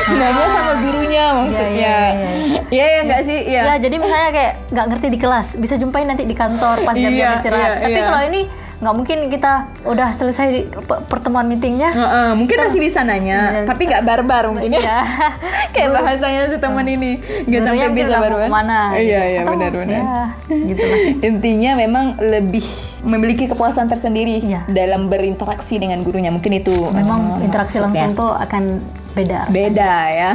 Nanya 0.08 0.46
sama 0.48 0.72
gurunya 0.80 1.25
maksudnya. 1.37 1.68
iya, 1.76 1.96
iya. 2.16 2.60
Iya 2.68 2.87
ya 2.88 3.00
nggak 3.04 3.22
sih? 3.28 3.38
Iya. 3.44 3.62
Ya, 3.64 3.75
jadi 3.76 3.96
misalnya 4.00 4.30
kayak 4.32 4.52
nggak 4.72 4.87
ngerti 4.88 5.06
di 5.12 5.18
kelas, 5.20 5.46
bisa 5.60 5.75
jumpain 5.76 6.08
nanti 6.08 6.25
di 6.25 6.32
kantor 6.32 6.80
pas 6.84 6.96
jam-jam 6.96 7.12
Iya, 7.12 7.40
istirahat. 7.40 7.70
Tapi 7.84 8.00
kalau 8.00 8.20
ini 8.32 8.40
nggak 8.78 8.94
mungkin 8.94 9.18
kita 9.26 9.52
udah 9.82 10.14
selesai 10.14 10.70
pertemuan 11.11 11.50
meetingnya. 11.50 11.90
Heeh, 11.90 12.28
mungkin 12.38 12.56
masih 12.56 12.78
bisa 12.78 13.02
nanya, 13.02 13.50
Iya. 13.50 13.66
tapi 13.66 13.90
nggak 13.90 14.04
barbar 14.06 14.54
mungkin 14.54 14.70
ya. 14.70 14.78
Iya. 14.78 14.99
Kayak 15.75 15.88
bahasanya 15.99 16.42
si 16.47 16.56
teman 16.56 16.87
ini 16.87 17.11
nggak 17.44 17.61
sampai 17.61 17.90
bisa 17.90 18.16
barbar. 18.16 18.47
Iya 18.47 18.94
gitu. 18.94 19.02
iya 19.02 19.40
Atau, 19.42 19.52
benar-benar. 19.52 19.99
Ya, 19.99 20.23
gitu 20.47 20.82
lah. 20.82 20.99
Intinya 21.28 21.70
memang 21.75 22.04
lebih 22.18 22.64
memiliki 23.02 23.47
kepuasan 23.47 23.87
tersendiri 23.87 24.38
Iya. 24.38 24.66
dalam 24.70 25.11
berinteraksi 25.11 25.78
dengan 25.78 26.02
gurunya. 26.02 26.30
Mungkin 26.30 26.52
itu 26.56 26.75
Memang 26.90 27.42
eh, 27.42 27.47
interaksi 27.50 27.78
langsung 27.78 28.14
tuh 28.14 28.30
akan 28.30 28.78
beda. 29.14 29.50
beda 29.50 29.92
ya. 30.08 30.32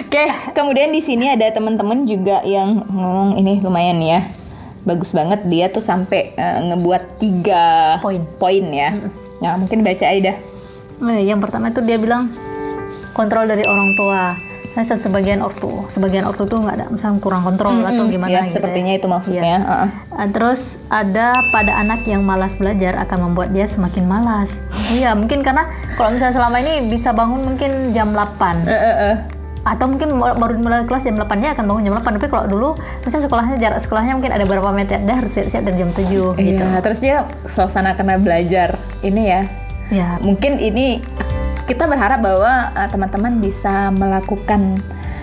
Oke, 0.00 0.24
kemudian 0.50 0.88
di 0.88 0.98
sini 0.98 1.28
ada 1.28 1.44
teman-teman 1.52 2.02
juga 2.02 2.40
yang 2.42 2.82
ngomong 2.88 3.36
ini 3.36 3.60
lumayan 3.60 4.00
ya. 4.00 4.20
Bagus 4.80 5.10
banget 5.10 5.42
dia 5.44 5.66
tuh 5.68 5.80
sampai 5.80 6.32
eh, 6.32 6.58
ngebuat 6.64 7.18
tiga 7.18 7.96
Poin. 7.98 8.22
poin 8.36 8.64
ya. 8.64 8.94
Ya, 9.38 9.54
mungkin 9.54 9.80
baca 9.80 10.04
Aida. 10.04 10.34
Nah, 10.98 11.16
Yang 11.16 11.40
pertama 11.40 11.68
itu 11.68 11.78
dia 11.80 11.94
bilang 11.94 12.34
kontrol 13.12 13.44
dari 13.44 13.62
orang 13.62 13.94
tua. 13.94 14.34
Nah, 14.68 14.82
se- 14.82 14.94
sebagian 14.96 15.38
ortu, 15.38 15.86
sebagian 15.88 16.22
ortu 16.22 16.42
tuh 16.44 16.58
nggak 16.58 16.76
ada, 16.76 16.86
misalnya 16.86 17.18
kurang 17.18 17.42
kontrol 17.42 17.74
atau 17.80 18.06
Mm-mm, 18.06 18.14
gimana 18.14 18.30
ya, 18.30 18.42
gitu. 18.46 18.54
sepertinya 18.54 18.92
ya. 18.92 18.98
itu 18.98 19.06
maksudnya. 19.06 19.42
Iya. 19.42 19.58
Heeh. 19.60 19.88
Ah, 20.12 20.28
Terus 20.28 20.60
ada 20.88 21.26
pada 21.50 21.72
anak 21.76 22.02
yang 22.04 22.22
malas 22.22 22.54
belajar 22.54 22.94
akan 22.96 23.18
membuat 23.24 23.50
dia 23.50 23.66
semakin 23.66 24.06
malas. 24.06 24.54
Iya, 24.88 25.14
mungkin 25.14 25.42
karena 25.42 25.66
kalau 25.94 26.14
misalnya 26.14 26.34
selama 26.36 26.56
ini 26.58 26.86
bisa 26.86 27.10
bangun 27.10 27.42
mungkin 27.44 27.90
jam 27.90 28.10
8 28.10 28.54
Eh, 28.62 28.70
eh, 28.70 28.96
eh. 29.04 29.16
Atau 29.68 29.84
mungkin 29.84 30.08
baru 30.16 30.56
mulai 30.64 30.88
kelas 30.88 31.04
jam 31.04 31.20
8 31.20 31.28
nya 31.44 31.52
akan 31.52 31.64
bangun 31.68 31.82
jam 31.84 31.94
8 32.00 32.16
tapi 32.16 32.26
kalau 32.32 32.44
dulu 32.48 32.68
misalnya 33.04 33.24
sekolahnya 33.28 33.56
jarak 33.60 33.80
sekolahnya 33.84 34.16
mungkin 34.16 34.32
ada 34.32 34.44
berapa 34.48 34.70
meter 34.72 35.04
dah 35.04 35.16
harus 35.20 35.36
siap-siap 35.36 35.62
dari 35.68 35.76
jam 35.76 35.90
7 35.92 36.08
gitu. 36.40 36.64
Iya, 36.64 36.80
terus 36.80 36.98
dia 36.98 37.28
suasana 37.52 37.92
karena 37.92 38.16
belajar 38.16 38.80
ini 39.04 39.28
ya. 39.28 39.42
Ya, 39.88 40.20
Mungkin 40.20 40.60
ini 40.60 41.00
kita 41.64 41.84
berharap 41.84 42.20
bahwa 42.20 42.72
uh, 42.72 42.88
teman-teman 42.88 43.40
bisa 43.40 43.92
melakukan 43.92 44.80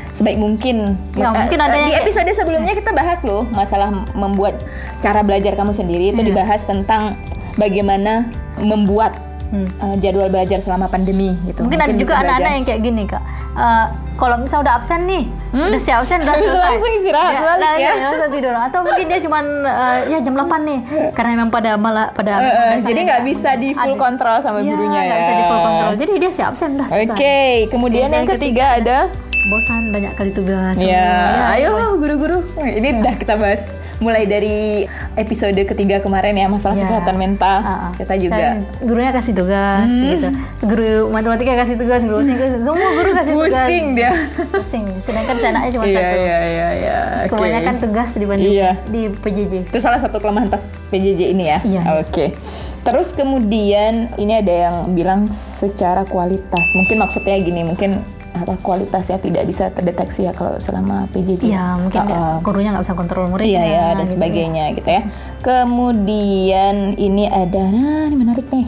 sebaik 0.09 0.37
mungkin. 0.41 0.97
Ya, 1.17 1.29
Eh, 1.29 1.33
mungkin 1.33 1.59
ada 1.59 1.75
eh, 1.75 1.79
yang 1.81 1.89
di 1.89 1.93
kayak- 1.97 2.05
episode 2.07 2.31
sebelumnya 2.33 2.73
kita 2.73 2.91
bahas 2.95 3.19
loh 3.25 3.43
masalah 3.53 3.91
membuat 4.13 4.61
cara 5.01 5.21
belajar 5.21 5.53
kamu 5.53 5.73
sendiri 5.73 6.13
itu 6.13 6.21
Iya. 6.21 6.29
dibahas 6.33 6.61
tentang 6.65 7.17
bagaimana 7.57 8.29
membuat 8.57 9.17
hmm. 9.51 9.67
uh, 9.77 9.95
jadwal 10.01 10.31
belajar 10.31 10.61
selama 10.63 10.89
pandemi 10.89 11.35
gitu. 11.45 11.61
Mungkin, 11.61 11.81
ada 11.81 11.93
bisa 11.93 12.01
juga 12.01 12.13
anak-anak 12.23 12.51
yang 12.57 12.65
kayak 12.65 12.81
gini 12.81 13.03
kak. 13.05 13.23
Eh, 13.55 13.85
kalau 14.15 14.35
misalnya 14.37 14.63
udah 14.63 14.75
absen 14.79 14.99
nih, 15.03 15.23
udah 15.51 15.79
siap 15.79 15.97
absen 16.01 16.19
udah 16.19 16.35
selesai. 16.39 16.55
Hmm? 16.55 16.67
Langsung 16.69 16.91
istirahat 16.93 17.31
Dia- 17.31 17.43
balik 17.45 17.59
nah, 17.61 17.73
ya. 17.75 17.91
langsung 18.05 18.31
tidur. 18.31 18.53
Atau 18.53 18.79
mungkin 18.81 19.05
dia 19.05 19.19
cuman 19.19 19.45
eh, 19.61 19.99
ya 20.07 20.17
jam 20.19 20.33
8 20.33 20.43
nih, 20.61 20.79
karena 21.11 21.29
memang 21.33 21.49
pada 21.49 21.71
malah 21.75 22.07
pada. 22.11 22.31
Eh, 22.33 22.43
dasarnya 22.43 22.83
jadi 22.85 22.99
nggak 23.01 23.21
bisa 23.25 23.49
di 23.55 23.69
full 23.71 23.95
kontrol 23.95 24.37
sama 24.39 24.59
Iya, 24.59 24.69
gurunya 24.69 24.95
ya. 24.97 25.05
nggak 25.05 25.19
bisa 25.19 25.33
di 25.33 25.43
full 25.45 25.61
kontrol. 25.61 25.93
Jadi 25.95 26.13
dia 26.17 26.31
siap 26.31 26.47
absen 26.49 26.69
udah 26.73 26.87
Oke, 26.87 26.99
selesai. 27.01 27.51
kemudian 27.67 28.07
Yang 28.07 28.13
yang 28.13 28.27
ketiga 28.29 28.65
ada 28.73 28.97
Bosan 29.45 29.93
banyak 29.93 30.13
kali 30.13 30.31
tugas. 30.31 30.73
Ya, 30.75 30.89
Ya, 30.89 31.09
ayo 31.55 31.95
guru-guru. 31.95 32.41
Ini 32.57 32.97
udah 32.99 33.13
kita 33.13 33.35
bahas 33.35 33.61
mulai 33.95 34.25
dari 34.25 34.83
episode 35.15 35.55
ketiga 35.55 36.01
kemarin 36.01 36.33
ya 36.33 36.47
masalah 36.47 36.75
Ya. 36.75 36.83
kesehatan 36.83 37.15
mental. 37.15 37.57
Ah, 37.57 37.71
ah. 37.71 37.91
Kita 37.93 38.13
juga 38.17 38.35
Dan 38.35 38.67
gurunya 38.81 39.11
kasih 39.11 39.31
tugas 39.31 39.85
Hmm. 39.85 40.03
gitu. 40.09 40.29
Guru 40.61 40.87
matematika 41.07 41.53
kasih 41.55 41.77
tugas, 41.77 42.01
guru 42.01 42.15
bahasa 42.17 42.27
Inggris, 42.27 42.51
semua 42.57 42.89
guru 42.91 43.09
kasih 43.13 43.33
tugas. 43.33 43.53
pusing 43.55 43.85
dia. 43.93 44.11
Pusing. 44.51 44.85
Sedangkan 45.01 45.35
anaknya 45.37 45.69
cuma 45.71 45.83
Iya, 45.85 45.95
satu. 45.95 46.17
iya, 46.17 46.39
iya, 46.43 46.67
iya. 46.73 46.97
Kebanyakan 47.29 47.75
tugas 47.79 48.09
dibanding 48.11 48.51
Iya. 48.51 48.71
di 48.85 49.01
PJJ. 49.13 49.53
Itu 49.63 49.77
salah 49.79 49.99
satu 50.01 50.17
kelemahan 50.17 50.49
pas 50.49 50.61
PJJ 50.89 51.21
ini 51.29 51.43
ya. 51.45 51.59
Iya. 51.61 51.81
Oke. 51.97 52.33
Terus 52.81 53.09
kemudian 53.11 53.93
ini 54.15 54.33
ada 54.35 54.53
yang 54.53 54.75
bilang 54.91 55.25
secara 55.55 56.03
kualitas. 56.03 56.65
Mungkin 56.75 56.97
maksudnya 56.99 57.37
gini, 57.39 57.63
mungkin 57.63 58.03
apa 58.41 58.59
kualitasnya 58.59 59.17
tidak 59.23 59.43
bisa 59.47 59.71
terdeteksi 59.71 60.27
ya 60.27 60.33
kalau 60.35 60.59
selama 60.59 61.07
PJJ. 61.15 61.47
Iya, 61.47 61.65
mungkin 61.79 62.01
ah. 62.11 62.37
gurunya 62.43 62.75
nggak 62.75 62.85
bisa 62.85 62.95
kontrol 62.97 63.31
muridnya. 63.31 63.63
Iya 63.63 63.63
ya 63.63 63.85
dan 63.95 64.05
gitu. 64.07 64.13
sebagainya 64.19 64.65
gitu 64.75 64.89
ya. 64.89 65.01
Kemudian 65.39 66.75
ini 66.99 67.23
ada, 67.31 67.63
nah 67.71 68.09
ini 68.11 68.15
menarik 68.17 68.47
nih. 68.51 68.67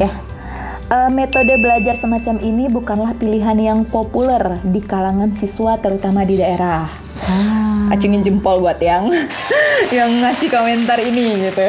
Ya, 0.00 0.08
Eh, 0.84 1.10
metode 1.10 1.56
belajar 1.64 1.96
semacam 1.96 2.38
ini 2.44 2.68
bukanlah 2.68 3.16
pilihan 3.16 3.56
yang 3.56 3.80
populer 3.88 4.60
di 4.62 4.84
kalangan 4.84 5.32
siswa 5.32 5.80
terutama 5.80 6.28
di 6.28 6.36
daerah. 6.36 6.86
Ah, 7.24 7.88
Acungin 7.88 8.20
jempol 8.20 8.60
buat 8.60 8.76
yang 8.84 9.08
yang 9.96 10.12
ngasih 10.22 10.52
komentar 10.52 11.00
ini 11.00 11.48
gitu. 11.48 11.66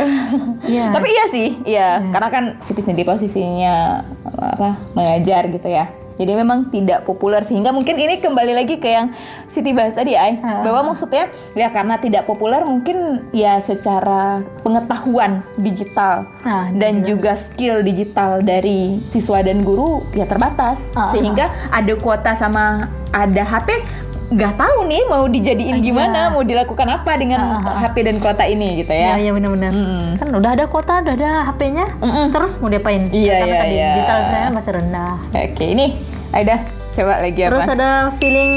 Iya. 0.67 0.91
Tapi 0.91 1.07
iya 1.07 1.25
sih, 1.31 1.47
iya, 1.63 1.89
karena 2.11 2.29
kan 2.29 2.43
Siti 2.59 2.83
sendiri 2.83 3.07
posisinya 3.07 4.03
apa 4.29 4.77
mengajar 4.93 5.47
gitu 5.47 5.67
ya. 5.73 5.87
Jadi 6.15 6.31
memang 6.31 6.69
tidak 6.69 7.03
populer 7.03 7.43
sehingga 7.43 7.69
mungkin 7.69 7.95
ini 7.95 8.17
kembali 8.17 8.53
lagi 8.53 8.75
ke 8.75 8.87
yang 8.87 9.11
Siti 9.45 9.71
bahas 9.71 9.93
tadi 9.93 10.15
Ay, 10.15 10.39
Ah. 10.39 10.63
bahwa 10.63 10.91
maksudnya 10.91 11.27
ya 11.53 11.69
karena 11.69 11.95
tidak 11.95 12.23
populer 12.23 12.63
mungkin 12.63 13.21
ya 13.29 13.59
secara 13.59 14.41
pengetahuan 14.61 15.43
digital 15.57 16.25
dan 16.73 17.03
juga 17.03 17.35
skill 17.35 17.81
digital 17.81 18.39
dari 18.39 18.97
siswa 19.09 19.39
dan 19.39 19.61
guru 19.61 20.01
ya 20.11 20.23
terbatas. 20.23 20.79
Sehingga 21.11 21.45
ada 21.69 21.93
kuota 21.95 22.31
sama 22.33 22.87
ada 23.11 23.43
HP 23.43 23.69
nggak 24.35 24.53
tahu 24.53 24.77
nih 24.83 25.01
mau 25.05 25.23
dijadiin 25.25 25.75
Ah, 25.75 25.81
gimana 25.81 26.19
iya. 26.21 26.33
mau 26.33 26.43
dilakukan 26.43 26.87
apa 26.91 27.11
dengan 27.15 27.39
Ah, 27.39 27.55
ah, 27.55 27.67
ah. 27.71 27.75
HP 27.81 27.95
dan 28.03 28.19
kuota 28.19 28.43
ini 28.43 28.83
gitu 28.83 28.91
Iya, 28.91 29.07
ya. 29.09 29.15
iya 29.17 29.31
benar-benar. 29.31 29.71
Mm-mm. 29.71 30.19
Kan 30.19 30.27
udah 30.29 30.51
ada 30.51 30.65
kuota, 30.67 30.99
udah 30.99 31.13
ada 31.15 31.31
HP-nya. 31.47 31.85
Mm-mm. 31.97 32.25
Terus 32.29 32.51
mau 32.59 32.67
diapain? 32.67 33.07
Iya, 33.07 33.33
Karena 33.39 33.47
iya, 33.47 33.61
tadi 33.61 33.75
iya. 33.75 33.87
digital 33.89 34.19
saya 34.27 34.47
masih 34.51 34.71
rendah. 34.73 35.15
Oke 35.31 35.65
ini 35.65 35.85
Aida 36.29 36.55
coba 36.91 37.13
lagi 37.19 37.39
apa? 37.39 37.49
Terus 37.49 37.67
ada 37.69 37.89
feeling 38.17 38.51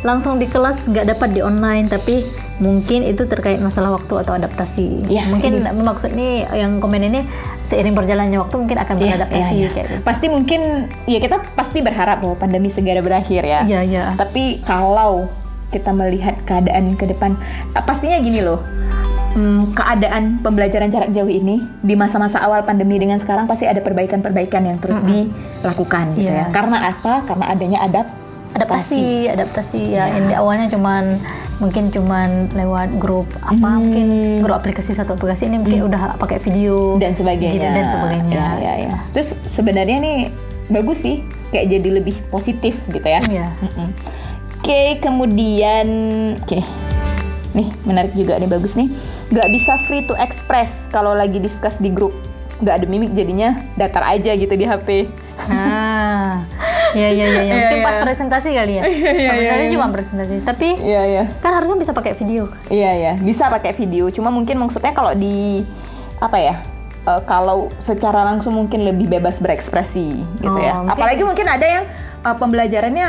langsung 0.00 0.38
di 0.38 0.46
kelas 0.46 0.86
nggak 0.86 1.06
dapat 1.08 1.28
di 1.32 1.40
online 1.40 1.86
tapi 1.86 2.22
mungkin 2.56 3.04
itu 3.04 3.28
terkait 3.28 3.60
masalah 3.60 3.92
waktu 3.92 4.16
atau 4.16 4.32
adaptasi. 4.32 5.04
Iya, 5.06 5.28
mungkin 5.28 5.60
maksud 5.76 6.16
nih 6.16 6.48
yang 6.56 6.80
komen 6.80 7.04
ini 7.04 7.20
seiring 7.64 7.92
berjalannya 7.92 8.40
waktu 8.40 8.56
mungkin 8.56 8.78
akan 8.80 8.94
Iya, 8.96 9.02
beradaptasi 9.20 9.52
iya, 9.52 9.60
iya. 9.60 9.68
kayak 9.68 9.86
gitu. 9.86 9.96
Pasti 10.02 10.26
mungkin 10.26 10.60
ya 11.04 11.18
kita 11.20 11.36
pasti 11.52 11.84
berharap 11.84 12.24
bahwa 12.24 12.36
pandemi 12.36 12.72
segera 12.72 13.04
berakhir 13.04 13.44
ya. 13.44 13.60
Iya, 13.62 13.80
iya. 13.84 14.04
Tapi 14.16 14.64
kalau 14.64 15.28
kita 15.68 15.92
melihat 15.92 16.40
keadaan 16.42 16.96
ke 16.96 17.04
depan, 17.04 17.36
eh, 17.72 17.84
pastinya 17.84 18.16
gini 18.16 18.40
loh. 18.40 18.60
hmm, 19.36 19.76
keadaan 19.76 20.40
pembelajaran 20.40 20.88
jarak 20.88 21.12
jauh 21.12 21.28
ini 21.28 21.60
di 21.84 21.92
masa-masa 21.92 22.40
awal 22.40 22.64
pandemi 22.64 22.96
dengan 22.96 23.20
sekarang 23.20 23.44
pasti 23.44 23.68
ada 23.68 23.84
perbaikan-perbaikan 23.84 24.64
yang 24.64 24.80
terus 24.80 24.96
dilakukan 25.04 26.16
gitu 26.16 26.32
Iya. 26.32 26.48
ya. 26.48 26.56
Karena 26.56 26.88
apa? 26.88 27.20
Karena 27.20 27.52
adanya 27.52 27.84
adap 27.84 28.08
adaptasi 28.52 29.26
adaptasi 29.28 29.80
ya 29.90 30.06
Ya. 30.06 30.14
yang 30.14 30.24
di 30.26 30.34
awalnya 30.34 30.66
cuman 30.68 31.18
mungkin 31.56 31.88
cuman 31.88 32.52
lewat 32.52 32.92
grup 32.96 33.26
apa 33.40 33.56
Hmm. 33.56 33.80
mungkin 33.80 34.06
grup 34.38 34.56
aplikasi 34.56 34.92
satu 34.92 35.16
aplikasi 35.16 35.48
ini 35.48 35.56
mungkin 35.58 35.88
udah 35.88 36.14
pakai 36.16 36.36
video 36.38 36.94
dan 36.96 37.12
sebagainya. 37.12 37.56
gitu, 37.56 37.66
dan 37.72 37.86
sebagainya 37.88 38.36
Ya, 38.36 38.48
ya, 38.60 38.74
ya. 38.86 38.96
Terus 39.10 39.28
sebenarnya 39.48 39.96
nih 39.96 40.18
bagus 40.68 41.00
sih, 41.00 41.22
kayak 41.48 41.66
jadi 41.70 41.88
lebih 41.96 42.20
positif 42.28 42.76
gitu 42.86 43.02
ya. 43.02 43.22
Mm-mm. 43.22 43.88
Oke, 44.56 44.98
kemudian, 44.98 45.86
oke, 46.36 46.58
nih 47.52 47.68
menarik 47.82 48.12
juga 48.12 48.34
nih 48.34 48.50
bagus 48.50 48.74
nih. 48.74 48.90
Gak 49.28 49.46
bisa 49.48 49.78
free 49.86 50.02
to 50.02 50.14
express 50.16 50.68
kalau 50.88 51.14
lagi 51.14 51.38
discuss 51.38 51.78
di 51.78 51.88
grup. 51.88 52.12
Gak 52.58 52.82
ada 52.82 52.86
mimik 52.86 53.12
jadinya 53.12 53.54
datar 53.74 54.02
aja 54.02 54.32
gitu 54.32 54.50
di 54.50 54.64
HP. 54.64 55.06
nah 55.46 56.42
ya 56.96 57.08
ya 57.08 57.26
ya, 57.26 57.26
ya. 57.28 57.40
Iya, 57.42 57.54
mungkin 57.54 57.78
pas 57.82 57.92
iya. 57.92 58.02
presentasi 58.02 58.48
kali 58.50 58.72
ya 58.72 58.82
Iya, 58.86 59.10
iya, 59.12 59.30
presentasi 59.30 59.62
iya, 59.62 59.70
cuma 59.70 59.84
iya. 59.84 59.92
presentasi 59.92 60.34
tapi 60.42 60.68
Iya 60.80 61.02
iya. 61.04 61.24
kan 61.38 61.52
harusnya 61.52 61.76
bisa 61.76 61.92
pakai 61.92 62.12
video 62.14 62.48
Iya 62.66 62.90
ya, 62.94 63.12
bisa 63.18 63.44
pakai 63.46 63.72
video. 63.72 64.08
Cuma 64.08 64.28
mungkin 64.28 64.56
maksudnya 64.56 64.90
kalau 64.90 65.12
di 65.12 65.60
apa 66.16 66.38
ya? 66.38 66.56
eh, 67.04 67.22
kalau 67.22 67.68
secara 67.78 68.24
langsung 68.24 68.56
mungkin 68.56 68.82
lebih 68.82 69.06
bebas 69.08 69.38
berekspresi 69.38 70.10
gitu 70.40 70.48
Oh, 70.48 70.58
ya. 70.58 70.74
mungkin- 70.76 70.90
Apalagi 70.90 71.22
mungkin 71.22 71.46
ada 71.46 71.66
yang 71.66 71.84
eh, 72.18 72.34
pembelajarannya 72.34 73.08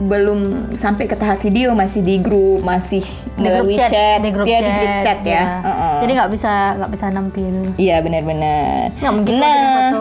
belum 0.00 0.40
sampai 0.74 1.04
ke 1.04 1.12
tahap 1.12 1.38
video, 1.38 1.72
masih 1.72 2.00
di 2.00 2.16
grup, 2.16 2.60
masih 2.62 3.04
di 3.34 3.44
grup 3.44 3.68
chat, 3.70 3.90
chat, 3.90 4.18
di 4.18 4.30
grup 4.30 4.44
Iya, 4.44 4.56
chat, 4.56 4.64
di 4.64 4.72
grup 4.74 4.96
chat 5.02 5.18
ya. 5.20 5.28
ya. 5.30 5.44
Heeh. 5.60 5.96
jadi 6.00 6.12
nggak 6.16 6.30
bisa 6.32 6.52
nggak 6.74 6.90
bisa 6.90 7.06
nampil 7.10 7.54
Iya 7.76 7.96
benar-benar. 8.00 8.96
nggak 8.96 9.12
mungkin 9.14 9.32
Nah. 9.36 9.44
kirim 9.44 9.68
foto 9.68 10.00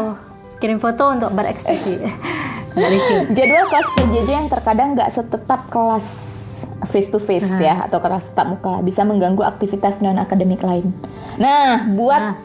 kirim 0.60 0.78
foto 0.78 1.04
untuk 1.10 1.30
berekspresi 1.32 1.94
nggak 2.80 2.92
lucu. 2.92 3.16
Jadwal 3.34 3.66
kelas 3.68 3.88
PJJ 3.94 4.30
yang 4.30 4.48
terkadang 4.48 4.88
nggak 4.94 5.10
setetap 5.10 5.68
kelas 5.68 6.06
face 6.86 7.08
to 7.08 7.20
face 7.20 7.44
ya 7.60 7.84
atau 7.84 8.00
kelas 8.00 8.24
tatap 8.30 8.56
muka 8.56 8.80
bisa 8.80 9.04
mengganggu 9.04 9.44
aktivitas 9.44 10.00
non 10.00 10.16
akademik 10.16 10.60
lain. 10.62 10.96
Nah, 11.36 11.84
buat 11.90 12.24
Nah. 12.26 12.36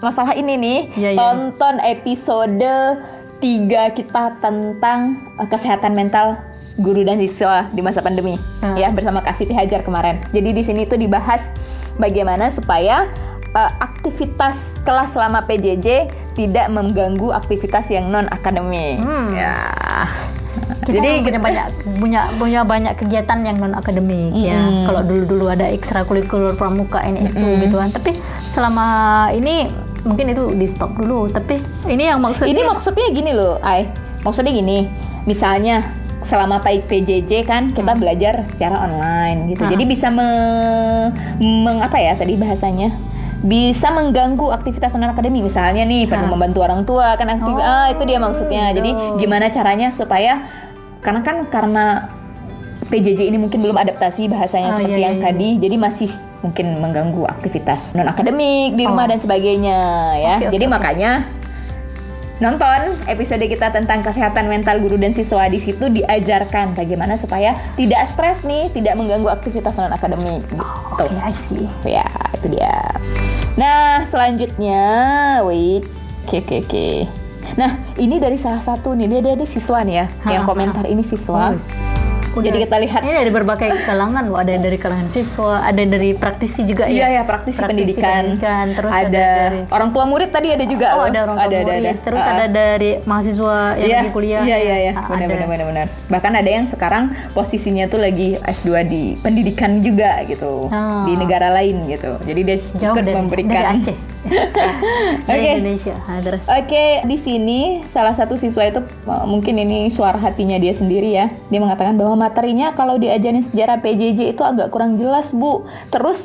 masalah 0.00 0.34
ini 0.34 0.54
nih, 0.54 0.80
Iya, 0.92 1.10
iya. 1.10 1.18
tonton 1.18 1.80
episode 1.80 2.68
3 3.38 3.64
kita 3.90 4.38
tentang 4.38 5.00
eh, 5.34 5.48
kesehatan 5.48 5.92
mental 5.92 6.36
guru 6.74 7.00
dan 7.00 7.16
siswa 7.18 7.68
di 7.68 7.80
masa 7.80 8.00
pandemi 8.00 8.36
Hmm. 8.60 8.76
ya 8.76 8.88
bersama 8.88 9.20
Kak 9.20 9.36
Siti 9.36 9.52
Hajar 9.52 9.80
kemarin. 9.80 10.20
Jadi 10.30 10.52
di 10.52 10.62
sini 10.62 10.84
tuh 10.84 10.96
dibahas 10.96 11.40
bagaimana 11.96 12.48
supaya 12.48 13.08
eh, 13.50 13.70
aktivitas 13.78 14.56
kelas 14.80 15.12
selama 15.12 15.44
PJJ 15.44 16.08
tidak 16.32 16.66
mengganggu 16.68 17.28
aktivitas 17.30 17.88
yang 17.88 18.08
non 18.08 18.28
akademik. 18.28 19.00
Hmm. 19.00 19.32
Ya. 19.32 19.56
Kita 20.82 20.98
Jadi 20.98 21.08
punya 21.22 21.22
kita- 21.22 21.40
banyak 21.40 21.66
punya 21.96 22.20
punya 22.36 22.60
banyak 22.62 22.94
kegiatan 22.96 23.38
yang 23.42 23.56
non 23.56 23.72
akademik 23.72 24.34
ya. 24.34 24.58
Mm-mm. 24.58 24.84
Kalau 24.84 25.02
dulu-dulu 25.02 25.44
ada 25.48 25.64
ekstrakurikuler 25.64 26.54
pramuka 26.54 27.00
ini 27.02 27.26
itu 27.26 27.44
gitu 27.62 27.76
kan. 27.76 27.88
Tapi 27.88 28.16
selama 28.42 28.86
ini 29.30 29.70
mungkin 30.02 30.32
itu 30.32 30.50
di 30.52 30.66
stop 30.66 30.96
dulu. 30.96 31.28
Tapi 31.28 31.62
ini 31.86 32.08
yang 32.08 32.18
maksudnya 32.18 32.50
Ini 32.50 32.62
maksudnya 32.64 33.06
gini 33.10 33.32
loh, 33.32 33.62
Ai. 33.62 33.86
Maksudnya 34.22 34.50
gini, 34.50 34.86
misalnya 35.24 35.82
selama 36.22 36.62
PJJ 36.62 37.42
kan 37.42 37.66
kita 37.70 37.94
belajar 37.94 38.46
secara 38.46 38.78
online 38.80 39.50
gitu. 39.50 39.66
Hmm. 39.66 39.72
Jadi 39.74 39.84
bisa 39.84 40.06
me, 40.08 40.26
meng- 41.38 41.82
apa 41.82 41.98
ya 41.98 42.14
tadi 42.14 42.38
bahasanya? 42.38 42.90
Bisa 43.42 43.90
mengganggu 43.90 44.54
aktivitas 44.54 44.94
non 44.94 45.10
akademik 45.10 45.42
misalnya 45.42 45.82
nih 45.82 46.06
perlu 46.06 46.30
Hmm. 46.30 46.32
membantu 46.32 46.58
orang 46.62 46.86
tua 46.86 47.18
kan 47.18 47.26
aktif 47.26 47.50
Oh, 47.50 47.58
ah 47.58 47.90
itu 47.90 48.02
dia 48.06 48.16
maksudnya. 48.16 48.70
Jadi 48.70 48.90
gimana 49.18 49.50
caranya 49.50 49.90
supaya 49.90 50.46
karena 51.00 51.20
kan 51.20 51.36
karena 51.46 51.84
PJJ 52.86 53.26
ini 53.26 53.38
mungkin 53.38 53.58
belum 53.58 53.74
adaptasi 53.74 54.28
bahasanya 54.28 54.68
Oh, 54.68 54.78
seperti 54.78 54.94
iya, 54.94 55.06
yang 55.10 55.16
iya, 55.18 55.24
tadi. 55.24 55.48
Jadi 55.58 55.76
masih 55.76 56.10
mungkin 56.38 56.78
mengganggu 56.78 57.22
aktivitas 57.24 57.94
non 57.94 58.06
akademik 58.06 58.74
di 58.74 58.82
rumah 58.82 59.06
Oh. 59.06 59.10
dan 59.10 59.18
sebagainya 59.18 59.78
ya. 60.16 60.34
Oke, 60.38 60.54
Jadi 60.54 60.64
makanya 60.66 61.26
nonton 62.38 62.98
episode 63.06 63.38
kita 63.40 63.70
tentang 63.70 64.02
kesehatan 64.02 64.46
mental 64.46 64.78
guru 64.78 64.98
dan 64.98 65.14
siswa 65.14 65.46
di 65.46 65.58
situ 65.58 65.86
diajarkan 65.88 66.74
bagaimana 66.74 67.14
supaya 67.14 67.54
tidak 67.74 68.06
stres 68.06 68.42
nih, 68.42 68.66
tidak 68.70 68.94
mengganggu 68.94 69.30
aktivitas 69.30 69.74
non 69.74 69.90
akademik 69.90 70.42
gitu. 70.44 70.58
Oke, 70.92 71.06
I 71.16 71.34
see. 71.46 71.66
Ya, 71.86 72.02
itu 72.42 72.58
dia. 72.58 72.82
Nah, 73.54 74.02
selanjutnya, 74.10 74.82
wait. 75.46 75.86
Oke, 76.26 76.42
oke, 76.42 76.56
oke. 76.66 76.88
Nah, 77.54 77.78
ini 78.00 78.18
dari 78.18 78.34
salah 78.34 78.64
satu 78.66 78.98
nih, 78.98 79.06
dia 79.06 79.20
dia, 79.22 79.34
dia 79.38 79.48
siswa 79.48 79.78
nih 79.86 79.94
ya, 80.02 80.06
Ha, 80.26 80.28
yang 80.34 80.42
ha, 80.42 80.48
komentar 80.50 80.84
ini 80.90 81.06
siswa. 81.06 81.54
Udah. 82.32 82.48
Jadi 82.48 82.64
kita 82.64 82.76
lihat 82.78 83.00
ini 83.02 83.12
dari 83.14 83.30
berbagai 83.30 83.68
kalangan 83.84 84.24
loh. 84.24 84.40
Ada 84.40 84.56
dari 84.56 84.74
kalangan 84.74 85.08
siswa, 85.08 85.60
ada 85.60 85.82
dari 85.82 86.10
praktisi 86.12 86.64
juga 86.64 86.88
Iya 86.88 87.06
ya. 87.06 87.08
ya 87.12 87.22
praktisi, 87.22 87.60
pendidikan. 87.60 88.32
pendidikan, 88.32 88.66
terus 88.72 88.88
ada, 88.90 89.04
ada 89.04 89.12
dari- 89.12 89.62
orang 89.68 89.88
tua 89.92 90.04
murid 90.04 90.30
tadi 90.30 90.48
ada 90.48 90.64
juga 90.64 90.86
oh, 90.92 90.96
loh. 90.98 91.06
ada 91.06 91.18
orang 91.22 91.36
tua 91.38 91.60
murid. 91.62 91.96
Terus 92.00 92.18
Ah, 92.18 92.24
ah. 92.24 92.34
ada 92.34 92.46
dari 92.48 92.90
mahasiswa 93.02 93.56
yang 93.74 93.84
Iya, 93.84 93.98
lagi 93.98 94.10
kuliah. 94.10 94.42
Iya 94.42 94.56
iya 94.58 94.76
iya, 94.80 94.92
Ah, 94.94 95.04
benar 95.06 95.18
ada. 95.18 95.28
benar 95.30 95.46
benar 95.46 95.66
benar. 95.68 95.86
Bahkan 96.08 96.32
ada 96.34 96.50
yang 96.50 96.64
sekarang 96.66 97.04
posisinya 97.30 97.84
tuh 97.86 98.00
lagi 98.00 98.40
S2 98.40 98.68
di 98.82 99.02
pendidikan 99.18 99.84
juga 99.84 100.24
gitu. 100.24 100.68
Ah. 100.68 101.04
Di 101.04 101.12
negara 101.14 101.52
lain 101.52 101.84
gitu. 101.86 102.16
Jadi 102.18 102.40
dia 102.42 102.56
Jauh 102.74 102.96
ikut 102.96 103.02
dari, 103.02 103.14
memberikan 103.14 103.52
dari 103.52 103.76
Aceh. 103.78 103.96
Oke. 105.62 105.70
Indonesia. 105.78 105.94
Oke, 106.50 106.84
di 107.06 107.16
sini 107.16 107.60
salah 107.94 108.12
satu 108.12 108.34
siswa 108.34 108.66
itu 108.66 108.82
uh, 109.06 109.24
mungkin 109.24 109.56
ini 109.62 109.88
suara 109.88 110.18
hatinya 110.18 110.58
dia 110.58 110.74
sendiri 110.74 111.14
ya. 111.14 111.30
Dia 111.48 111.60
mengatakan 111.62 111.94
bahwa 111.94 112.18
materinya 112.18 112.74
kalau 112.74 112.98
diajarin 112.98 113.46
sejarah 113.46 113.78
PJJ 113.80 114.34
itu 114.34 114.42
agak 114.42 114.74
kurang 114.74 114.98
jelas, 114.98 115.30
Bu. 115.30 115.64
Terus 115.94 116.18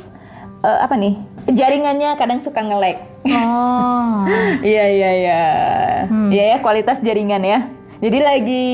uh, 0.66 0.82
apa 0.82 0.98
nih? 0.98 1.16
Jaringannya 1.48 2.18
kadang 2.20 2.42
suka 2.42 2.60
nge-lag. 2.60 2.98
Oh. 3.30 4.26
Iya, 4.58 4.84
iya, 4.90 5.10
iya. 5.14 5.42
Hmm. 6.10 6.28
Iya 6.34 6.44
ya, 6.52 6.56
kualitas 6.60 6.98
jaringan 7.00 7.40
ya. 7.46 7.70
Jadi 8.02 8.18
lagi 8.20 8.66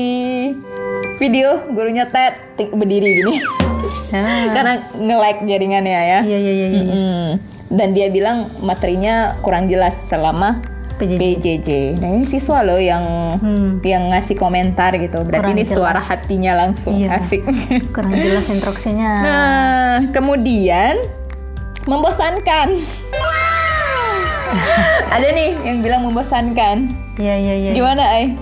video 1.17 1.61
gurunya 1.71 2.09
Ted 2.09 2.37
berdiri 2.73 3.21
gini. 3.21 3.37
Ah. 4.11 4.49
Karena 4.55 4.73
nge-lag 4.97 5.37
jaringannya 5.45 6.01
ya. 6.01 6.19
Iya 6.25 6.37
iya 6.41 6.53
iya. 6.53 6.67
iya. 6.67 6.81
Mm-mm. 6.83 7.54
Dan 7.67 7.91
dia 7.91 8.07
bilang 8.07 8.49
materinya 8.59 9.33
kurang 9.39 9.65
jelas 9.65 9.97
selama 10.05 10.61
PJJ. 10.95 11.19
PJJ. 11.19 11.69
Nah 11.97 12.09
ini 12.09 12.23
siswa 12.23 12.61
loh 12.61 12.77
yang 12.77 13.03
Hmm. 13.35 13.83
yang 13.83 14.07
ngasih 14.07 14.33
komentar 14.33 14.95
gitu. 14.95 15.19
Berarti 15.19 15.43
Kurang 15.43 15.55
ini 15.55 15.65
suara 15.65 15.97
jelas. 15.97 16.07
hatinya 16.07 16.51
langsung 16.55 16.95
Iya. 16.95 17.19
asik. 17.19 17.41
Kurang 17.91 18.15
jelas 18.15 18.47
instruksinya. 18.47 19.11
nah 19.25 19.93
kemudian 20.09 21.03
membosankan. 21.83 22.79
Ada 25.07 25.27
nih 25.31 25.51
yang 25.63 25.77
bilang 25.81 26.01
membosankan. 26.01 26.87
Iya 27.17 27.35
iya 27.35 27.53
iya. 27.57 27.71
Gimana 27.73 28.03
Ai? 28.05 28.35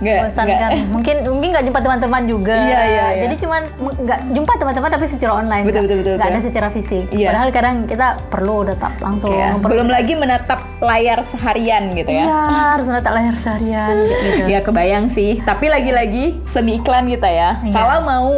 Nggak, 0.00 0.18
Bosankan. 0.24 0.56
nggak. 0.56 0.70
Mungkin 0.88 1.16
mungkin 1.28 1.48
nggak 1.52 1.64
jumpa 1.68 1.80
teman-teman 1.84 2.22
juga. 2.24 2.56
Iya, 2.56 2.80
iya, 2.88 3.04
iya. 3.12 3.22
Jadi 3.28 3.34
cuman 3.44 3.62
nggak 3.78 4.20
jumpa 4.32 4.52
teman-teman 4.56 4.88
tapi 4.96 5.04
secara 5.06 5.32
online. 5.36 5.64
Betul, 5.68 5.82
betul, 5.84 5.98
betul, 6.00 6.14
nggak 6.16 6.28
ada 6.28 6.40
betul. 6.40 6.48
secara 6.48 6.68
fisik. 6.72 7.04
Iya. 7.12 7.28
Padahal 7.32 7.48
kadang 7.52 7.76
kita 7.84 8.08
perlu 8.32 8.56
tetap 8.64 8.92
langsung. 9.04 9.32
Ya, 9.36 9.52
memper- 9.52 9.70
belum 9.76 9.88
lagi 9.92 10.12
menatap 10.16 10.60
layar 10.80 11.20
seharian 11.28 11.92
gitu 11.92 12.08
ya. 12.08 12.24
Iya, 12.24 12.40
harus 12.74 12.86
menatap 12.88 13.12
layar 13.12 13.34
seharian 13.36 13.94
kayak 14.08 14.24
gitu. 14.24 14.48
Ya 14.48 14.58
kebayang 14.66 15.06
sih, 15.12 15.30
tapi 15.44 15.68
lagi-lagi 15.68 16.40
semi 16.48 16.80
iklan 16.80 17.04
kita 17.12 17.28
ya. 17.28 17.60
Iya. 17.60 17.72
Kalau 17.76 17.98
mau 18.00 18.32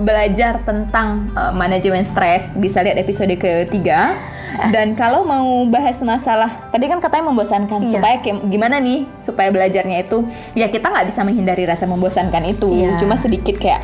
belajar 0.00 0.64
tentang 0.64 1.28
uh, 1.36 1.52
manajemen 1.52 2.06
stres, 2.06 2.48
bisa 2.56 2.80
lihat 2.80 2.96
episode 2.96 3.34
ketiga. 3.36 4.16
Dan 4.74 4.92
kalau 4.92 5.22
mau 5.22 5.44
bahas 5.64 5.96
masalah, 6.00 6.68
tadi 6.68 6.84
kan 6.84 6.98
katanya 6.98 7.28
membosankan, 7.28 7.80
Iya. 7.82 7.92
supaya 7.92 8.14
kayak 8.18 8.44
gimana 8.44 8.76
nih 8.76 9.08
supaya 9.20 9.48
belajarnya 9.48 10.02
itu, 10.02 10.24
ya 10.52 10.66
kita 10.66 10.86
nggak 10.86 11.06
bisa 11.06 11.20
menghindari 11.20 11.64
rasa 11.64 11.84
membosankan 11.84 12.44
itu. 12.44 12.68
Iya. 12.70 12.96
Cuma 12.96 13.14
sedikit 13.14 13.56
kayak 13.56 13.80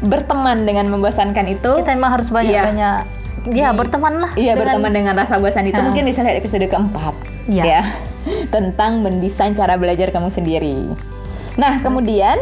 berteman 0.00 0.62
dengan 0.62 0.88
membosankan 0.88 1.46
itu. 1.46 1.70
Kita 1.76 1.90
emang 1.90 2.14
harus 2.14 2.28
banyak-banyak 2.28 3.20
ya 3.50 3.72
Di- 3.72 3.76
berteman 3.76 4.14
lah. 4.18 4.30
Iya 4.34 4.52
dengan- 4.52 4.76
berteman 4.76 4.92
dengan 4.94 5.14
rasa 5.14 5.34
bosan 5.36 5.64
itu 5.64 5.78
mungkin 5.78 6.04
bisa 6.04 6.20
lihat 6.20 6.36
episode 6.36 6.60
keempat 6.62 7.14
Iya. 7.46 7.64
ya 7.64 7.82
tentang 8.54 9.00
mendesain 9.00 9.52
cara 9.52 9.74
belajar 9.74 10.08
kamu 10.08 10.28
sendiri. 10.28 10.92
Nah 11.56 11.80
kemudian 11.80 12.36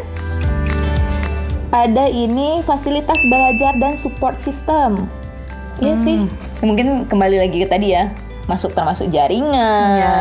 ada 1.68 2.08
ini 2.08 2.64
fasilitas 2.64 3.18
belajar 3.24 3.76
dan 3.76 3.94
support 3.94 4.38
system. 4.38 5.06
Iya 5.78 5.94
Hmm. 5.94 6.02
sih. 6.02 6.18
Mungkin 6.60 7.06
kembali 7.06 7.36
lagi 7.38 7.62
ke 7.62 7.68
tadi 7.68 7.92
ya 7.92 8.10
masuk 8.44 8.72
termasuk 8.72 9.12
jaringan. 9.12 9.98
Iya. 10.00 10.16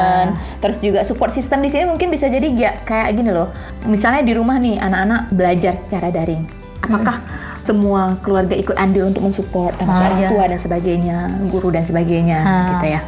Terus 0.60 0.78
juga 0.78 1.00
support 1.02 1.32
system 1.32 1.64
di 1.64 1.72
sini 1.72 1.88
mungkin 1.88 2.08
bisa 2.08 2.28
jadi 2.28 2.48
ya 2.50 2.72
kayak 2.84 3.16
gini 3.16 3.32
loh. 3.32 3.50
Misalnya 3.84 4.22
di 4.22 4.36
rumah 4.36 4.60
nih 4.60 4.76
anak-anak 4.78 5.32
belajar 5.32 5.74
secara 5.76 6.12
daring. 6.12 6.44
Apakah 6.84 7.24
semua 7.64 8.16
keluarga 8.20 8.52
ikut 8.54 8.76
andil 8.76 9.08
untuk 9.08 9.24
mensupport 9.24 9.76
termasuk 9.76 10.00
Ah, 10.00 10.08
orang 10.08 10.20
iya. 10.20 10.30
tua 10.30 10.44
dan 10.46 10.60
sebagainya, 10.60 11.18
guru 11.48 11.68
dan 11.72 11.84
sebagainya 11.84 12.40
Ah. 12.40 12.64
gitu 12.74 12.86
ya. 12.90 13.02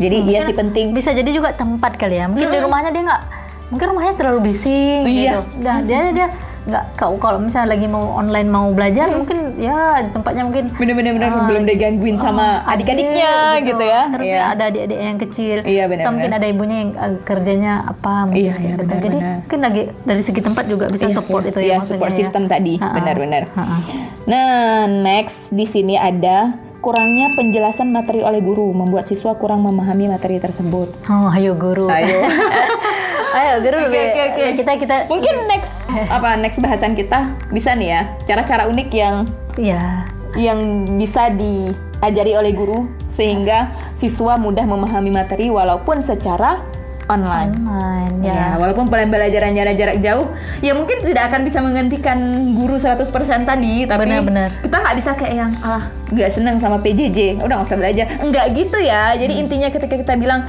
Jadi 0.00 0.16
iya 0.24 0.38
sih 0.44 0.56
penting. 0.56 0.92
bisa 0.92 1.12
jadi 1.12 1.28
juga 1.28 1.52
tempat 1.52 1.96
kali 1.96 2.16
ya 2.16 2.24
mungkin 2.24 2.48
di 2.48 2.56
rumahnya 2.58 2.88
dia 2.88 3.04
nggak 3.04 3.22
mungkin 3.68 3.86
rumahnya 3.92 4.12
terlalu 4.16 4.40
bising 4.48 5.04
Iya. 5.04 5.12
gitu 5.36 5.40
nah 5.60 5.76
dia 5.80 6.00
dia 6.10 6.26
nggak 6.70 6.84
kalau 6.94 7.18
kalau 7.18 7.38
misalnya 7.38 7.74
lagi 7.74 7.86
mau 7.86 8.06
online 8.12 8.46
mau 8.46 8.70
belajar 8.70 9.10
mungkin 9.10 9.38
ya 9.56 9.76
tempatnya 10.08 10.42
mungkin 10.46 10.64
Bener-bener 10.72 11.12
bener, 11.12 11.28
Ah, 11.28 11.46
belum 11.46 11.62
digangguin 11.64 12.16
sama 12.16 12.62
oh, 12.62 12.70
adik-adiknya 12.70 13.30
adik, 13.52 13.68
gitu 13.68 13.84
ya. 13.84 14.02
terus 14.08 14.26
Iya. 14.26 14.40
ada 14.48 14.62
adik-adik 14.66 14.98
yang 15.00 15.18
kecil 15.18 15.56
Iya, 15.62 15.84
benar, 15.86 16.02
atau 16.02 16.12
mungkin 16.12 16.32
ada 16.32 16.46
ibunya 16.46 16.76
yang 16.78 16.90
eh, 16.94 17.14
kerjanya 17.22 17.72
apa 17.84 18.12
mungkin 18.24 18.40
Iya, 18.40 18.54
iya, 18.54 18.68
gitu. 18.70 18.80
benar, 18.80 18.98
jadi 19.00 19.18
benar. 19.18 19.36
mungkin 19.42 19.60
lagi 19.60 19.82
dari 20.02 20.22
segi 20.22 20.40
tempat 20.40 20.64
juga 20.64 20.84
bisa 20.86 21.04
Iya, 21.04 21.14
support 21.14 21.42
iya. 21.42 21.50
itu 21.50 21.60
Iya, 21.60 21.66
ya 21.66 21.76
maksudnya 21.76 21.98
support 21.98 22.12
ya. 22.12 22.18
system 22.18 22.42
tadi, 22.46 22.74
benar-benar. 22.78 23.42
Nah, 24.22 24.44
next 24.86 25.50
di 25.50 25.64
sini 25.64 25.94
ada 25.94 26.54
kurangnya 26.80 27.32
penjelasan 27.32 27.88
materi 27.88 28.20
oleh 28.20 28.40
guru 28.40 28.72
membuat 28.72 29.04
siswa 29.04 29.36
kurang 29.36 29.60
memahami 29.60 30.08
materi 30.08 30.36
tersebut. 30.36 30.88
oh 31.06 31.28
ayo 31.30 31.52
guru 31.54 31.86
Ayo. 31.86 32.24
ayo 33.38 33.54
guru 33.60 33.76
Oke, 33.78 33.84
lebih 33.86 34.02
oke, 34.02 34.22
oke. 34.26 34.44
kita 34.58 34.72
kita 34.76 34.96
Mungkin 35.06 35.34
next 35.46 35.72
apa 36.08 36.34
next 36.34 36.58
bahasan 36.58 36.92
kita 36.92 37.36
bisa 37.48 37.72
nih 37.72 37.88
ya 37.90 38.00
cara-cara 38.24 38.66
unik 38.66 38.88
yang 38.90 39.16
ya 39.54 40.02
yang 40.34 40.58
bisa 40.96 41.28
diajari 41.30 42.32
oleh 42.34 42.52
guru 42.52 42.86
sehingga 43.06 43.70
siswa 43.92 44.34
mudah 44.34 44.64
memahami 44.64 45.10
materi 45.10 45.50
walaupun 45.50 46.00
secara 46.00 46.62
online. 47.10 47.50
online 47.58 48.14
ya, 48.22 48.30
Ya, 48.30 48.46
walaupun 48.56 48.86
pembelajaran 48.86 49.50
jarak 49.52 49.74
jarak 49.74 49.96
jauh, 49.98 50.30
ya 50.60 50.72
mungkin 50.72 51.02
tidak 51.02 51.28
akan 51.28 51.42
bisa 51.42 51.58
menggantikan 51.58 52.18
guru 52.54 52.78
100% 52.78 53.10
tadi, 53.42 53.84
tapi 53.84 54.06
Benar-benar. 54.06 54.48
kita 54.62 54.76
nggak 54.78 54.96
bisa 54.96 55.10
kayak 55.14 55.34
yang 55.34 55.52
ah 55.60 55.82
nggak 56.08 56.30
seneng 56.30 56.56
sama 56.56 56.78
PJJ, 56.78 57.42
udah 57.42 57.54
nggak 57.58 57.68
usah 57.68 57.78
belajar. 57.78 58.06
Enggak 58.18 58.46
gitu 58.54 58.78
ya. 58.78 59.12
Jadi 59.14 59.32
Hmm. 59.34 59.42
intinya 59.42 59.68
ketika 59.68 59.94
kita 59.96 60.14
bilang 60.14 60.46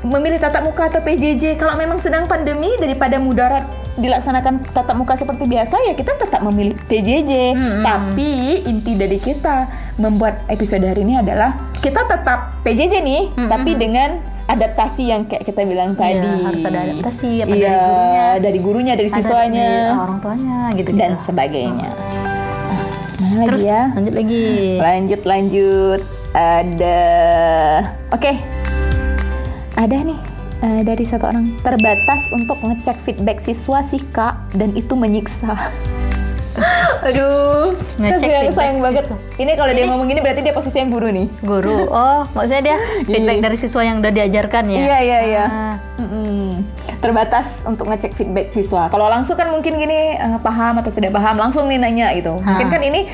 memilih 0.00 0.38
tatap 0.38 0.62
muka 0.62 0.88
atau 0.88 1.02
PJJ, 1.02 1.58
kalau 1.58 1.74
memang 1.74 1.98
sedang 1.98 2.24
pandemi 2.24 2.70
daripada 2.76 3.18
mudarat 3.18 3.66
dilaksanakan 3.98 4.62
tatap 4.70 4.94
muka 4.94 5.18
seperti 5.18 5.42
biasa 5.44 5.74
ya 5.82 5.92
kita 5.92 6.14
tetap 6.16 6.38
memilih 6.40 6.78
PJJ. 6.86 7.32
Hmm. 7.52 7.82
Tapi 7.82 8.30
inti 8.62 8.94
dari 8.94 9.18
kita 9.18 9.66
membuat 9.98 10.46
episode 10.46 10.86
hari 10.86 11.02
ini 11.02 11.18
adalah 11.18 11.58
kita 11.82 12.06
tetap 12.06 12.62
PJJ 12.62 12.94
nih, 13.02 13.22
Hmm, 13.34 13.50
tapi 13.50 13.74
hmm. 13.74 13.80
dengan 13.80 14.10
adaptasi 14.48 15.02
yang 15.06 15.22
kayak 15.24 15.44
kita 15.44 15.60
bilang 15.62 15.92
Iya, 15.92 16.00
tadi. 16.18 16.40
harus 16.42 16.62
ada 16.64 16.78
adaptasi, 16.82 17.30
apa 17.44 17.52
Iya, 17.52 17.68
dari 17.68 17.78
gurunya, 17.78 18.26
dari 18.40 18.58
gurunya, 18.58 18.92
dari 18.96 19.10
siswanya 19.12 19.68
dari 19.68 20.00
orang 20.00 20.18
tuanya 20.18 20.58
gitu 20.72 20.90
dan 20.94 21.12
sebagainya. 21.20 21.90
Nah, 23.18 23.28
mana 23.28 23.44
Terus 23.46 23.60
lagi 23.60 23.68
ya? 23.68 23.82
lanjut 23.92 24.14
lagi. 24.14 24.46
Lanjut 24.78 25.20
lanjut 25.22 26.00
ada 26.32 27.00
Oke. 28.10 28.32
Ada 29.74 29.96
nih 30.00 30.18
eh, 30.58 30.80
dari 30.82 31.04
satu 31.04 31.24
orang 31.24 31.54
terbatas 31.60 32.20
untuk 32.32 32.58
ngecek 32.58 32.96
feedback 33.04 33.38
siswa 33.38 33.84
sih 33.84 34.02
Kak 34.10 34.34
dan 34.54 34.74
itu 34.74 34.92
menyiksa. 34.92 35.54
Aduh, 37.06 37.74
Ngecek 37.96 38.18
sayang, 38.18 38.20
feedback 38.20 38.54
sayang 38.54 38.78
banget. 38.78 39.02
siswa. 39.04 39.16
Ini 39.36 39.52
kalau 39.54 39.72
dia 39.72 39.84
ngomong 39.86 40.06
gini 40.06 40.20
berarti 40.20 40.40
dia 40.40 40.52
posisi 40.52 40.76
yang 40.76 40.90
guru 40.90 41.08
nih. 41.08 41.26
Guru. 41.40 41.78
Oh, 41.90 42.20
maksudnya 42.30 42.62
dia 42.64 42.76
feedback 43.02 43.38
dari 43.40 43.56
siswa 43.56 43.80
yang 43.80 43.98
udah 43.98 44.10
diajarkan 44.10 44.64
ya? 44.66 44.78
Iya 44.78 44.98
iya 45.00 45.18
iya. 45.24 45.44
Ah. 45.44 45.74
Terbatas 46.98 47.62
untuk 47.62 47.86
ngecek 47.86 48.12
feedback 48.12 48.50
siswa. 48.50 48.86
Kalau 48.86 49.06
langsung 49.06 49.34
kan 49.34 49.48
mungkin 49.48 49.76
gini 49.76 50.14
eh, 50.14 50.38
paham 50.38 50.76
atau 50.76 50.90
tidak 50.90 51.12
paham 51.12 51.36
langsung 51.36 51.66
nih 51.66 51.78
nanya 51.78 52.10
gitu. 52.12 52.34
Mungkin 52.36 52.66
Ha. 52.66 52.72
kan 52.72 52.82
ini 52.82 53.06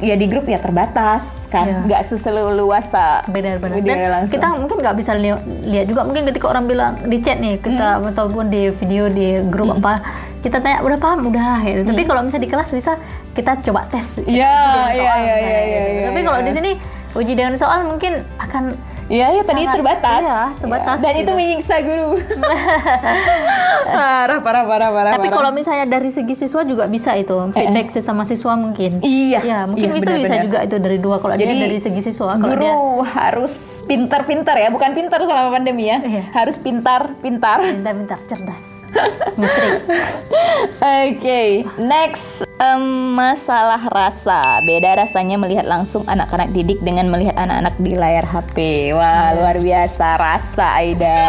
ya 0.00 0.16
di 0.16 0.26
grup 0.26 0.44
ya 0.44 0.56
terbatas 0.56 1.22
kan, 1.46 1.62
Iya. 1.62 1.78
nggak 1.84 2.02
seseluasa. 2.08 3.20
benar-benar 3.28 3.78
Dia 3.78 3.94
dan 3.94 4.10
langsung. 4.10 4.32
kita 4.32 4.46
mungkin 4.56 4.76
nggak 4.80 4.96
bisa 4.96 5.12
li- 5.14 5.44
lihat 5.62 5.86
juga 5.86 6.02
mungkin 6.02 6.24
ketika 6.24 6.46
orang 6.48 6.64
bilang 6.64 6.92
di 7.04 7.20
chat 7.20 7.36
nih 7.36 7.54
kita 7.56 7.98
Hmm. 7.98 8.08
ataupun 8.08 8.48
di 8.48 8.72
video 8.72 9.06
di 9.06 9.38
grup 9.44 9.76
apa 9.76 10.00
kita 10.40 10.56
tanya 10.58 10.80
udah 10.80 10.96
paham 10.96 11.28
udah 11.28 11.60
gitu 11.62 11.84
tapi 11.84 12.02
kalau 12.04 12.20
misalnya 12.24 12.44
di 12.48 12.50
kelas 12.50 12.68
bisa 12.72 12.92
kita 13.30 13.60
coba 13.62 13.86
tes. 13.86 14.06
Iya, 14.24 14.56
iya, 14.90 15.12
iya, 15.16 15.36
iya, 15.36 15.58
gitu. 15.62 15.90
iya, 15.94 16.04
tapi 16.08 16.18
iya. 16.18 16.26
kalau 16.26 16.40
di 16.42 16.52
sini 16.52 16.70
uji 17.12 17.32
dengan 17.36 17.54
soal 17.54 17.84
mungkin 17.86 18.24
akan 18.38 18.74
Iya, 19.10 19.26
ya 19.34 19.42
tadi 19.42 19.66
Sangat- 19.66 19.74
terbatas. 19.74 20.20
iya, 20.22 20.40
terbatas 20.54 20.96
Ya, 20.96 21.02
Dan 21.02 21.14
itu 21.18 21.22
gitu. 21.26 21.32
menyiksa 21.34 21.76
guru. 21.82 22.10
parah, 23.90 24.38
parah, 24.38 24.64
parah, 24.70 24.90
parah. 24.94 25.12
tapi 25.18 25.26
parah. 25.26 25.34
kalau 25.34 25.50
misalnya 25.50 25.86
dari 25.90 26.14
segi 26.14 26.38
siswa 26.38 26.62
juga 26.62 26.86
bisa 26.86 27.18
itu 27.18 27.34
feedback 27.50 27.90
sesama 27.90 28.22
siswa 28.22 28.54
mungkin 28.54 29.02
Iya, 29.02 29.40
ya 29.42 29.58
mungkin 29.66 29.82
iya, 29.90 29.98
itu 29.98 30.06
bisa 30.14 30.14
benar-benar. 30.14 30.46
juga 30.46 30.58
itu 30.62 30.76
dari 30.78 30.98
dua 31.02 31.16
kalau 31.18 31.34
dia 31.34 31.50
dari 31.50 31.82
segi 31.82 32.02
siswa 32.06 32.38
kalau 32.38 32.54
guru 32.54 32.62
dia 32.62 32.74
harus 33.10 33.52
pintar-pintar 33.90 34.54
ya, 34.54 34.70
bukan 34.70 34.94
pintar 34.94 35.18
selama 35.18 35.50
pandemi 35.50 35.90
ya. 35.90 35.98
Iya. 35.98 36.30
Harus 36.30 36.54
pintar-pintar. 36.62 37.58
pintar-pintar 37.66 38.22
cerdas 38.30 38.79
Oke, 40.80 41.64
next 41.80 42.44
em, 42.60 42.84
masalah 43.16 43.80
rasa. 43.88 44.40
Beda 44.68 45.00
rasanya 45.00 45.40
melihat 45.40 45.64
langsung 45.64 46.04
anak-anak 46.04 46.52
didik 46.52 46.80
dengan 46.84 47.08
melihat 47.08 47.36
anak-anak 47.40 47.74
di 47.80 47.92
layar 47.96 48.26
HP. 48.26 48.90
Wah, 48.92 49.32
luar 49.36 49.56
biasa 49.56 50.06
rasa 50.20 50.80
Aida 50.80 51.20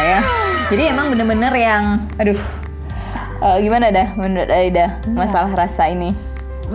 ya. 0.00 0.20
Jadi 0.68 0.82
emang 0.92 1.12
bener-bener 1.12 1.52
yang, 1.56 2.08
aduh, 2.16 2.38
eh, 3.44 3.56
gimana 3.60 3.92
dah 3.92 4.08
menurut 4.16 4.50
Aida 4.52 4.96
masalah 5.12 5.52
rasa 5.52 5.88
ini? 5.92 6.12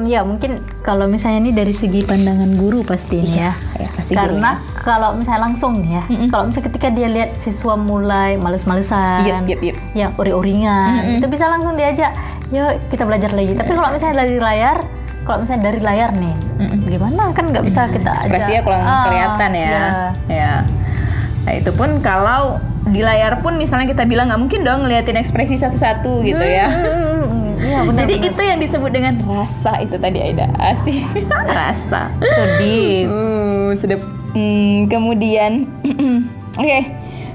Ya 0.03 0.25
mungkin 0.25 0.57
kalau 0.81 1.05
misalnya 1.05 1.37
ini 1.39 1.51
dari 1.51 1.69
segi 1.69 2.01
pandangan 2.01 2.49
guru 2.53 2.81
pasti 2.81 3.21
ini 3.21 3.37
ya. 3.37 3.53
Ya, 3.77 3.87
pasti 3.89 4.11
Karena 4.11 4.57
kalau 4.75 5.13
misalnya 5.13 5.41
langsung 5.45 5.79
ya, 5.83 6.01
Mm-mm. 6.03 6.27
kalau 6.27 6.49
misalnya 6.49 6.67
ketika 6.67 6.87
dia 6.89 7.07
lihat 7.07 7.37
siswa 7.37 7.73
mulai 7.73 8.35
males-malesan, 8.35 9.21
Yep, 9.23 9.45
yep, 9.47 9.59
yep. 9.61 9.75
yang 9.93 10.11
ori-oringan, 10.17 11.05
Mm-mm. 11.05 11.17
itu 11.21 11.27
bisa 11.27 11.45
langsung 11.45 11.77
diajak, 11.77 12.09
yuk 12.49 12.81
kita 12.89 13.05
belajar 13.05 13.29
lagi. 13.29 13.53
Tapi 13.53 13.69
kalau 13.69 13.89
misalnya 13.89 14.25
dari 14.25 14.37
layar, 14.37 14.77
kalau 15.23 15.37
misalnya 15.39 15.63
dari 15.63 15.79
layar 15.79 16.09
nih, 16.13 16.35
Mm-mm. 16.57 16.89
gimana 16.89 17.29
kan 17.31 17.45
nggak 17.47 17.63
bisa 17.63 17.85
kita 17.87 18.11
ajak. 18.11 18.25
Ekspresinya 18.25 18.61
kurang 18.61 18.81
Ah, 18.81 19.03
kelihatan 19.05 19.51
ya. 19.53 19.69
ya. 19.69 19.85
Ya. 20.25 20.53
Nah, 21.43 21.53
itu 21.53 21.69
pun 21.69 21.99
kalau 21.99 22.57
di 22.83 22.99
layar 22.99 23.39
pun 23.39 23.55
misalnya 23.55 23.87
kita 23.87 24.03
bilang 24.03 24.27
nggak 24.27 24.41
mungkin 24.41 24.63
dong 24.63 24.83
ngeliatin 24.83 25.15
ekspresi 25.15 25.55
satu-satu 25.55 26.19
gitu 26.21 26.39
ya. 26.39 26.67
Hmm, 27.63 27.71
Iya 27.71 27.79
benar. 27.87 27.99
Jadi 28.03 28.13
benar. 28.19 28.29
itu 28.35 28.41
yang 28.43 28.59
disebut 28.59 28.91
dengan 28.91 29.13
rasa 29.23 29.71
itu 29.79 29.95
tadi 29.95 30.19
Aida. 30.19 30.51
Asih. 30.59 30.99
rasa. 31.47 32.11
sedih. 32.19 33.07
Uh, 33.07 33.71
sedap. 33.79 34.03
Hmm, 34.33 34.91
kemudian 34.91 35.71
Oke. 36.59 36.79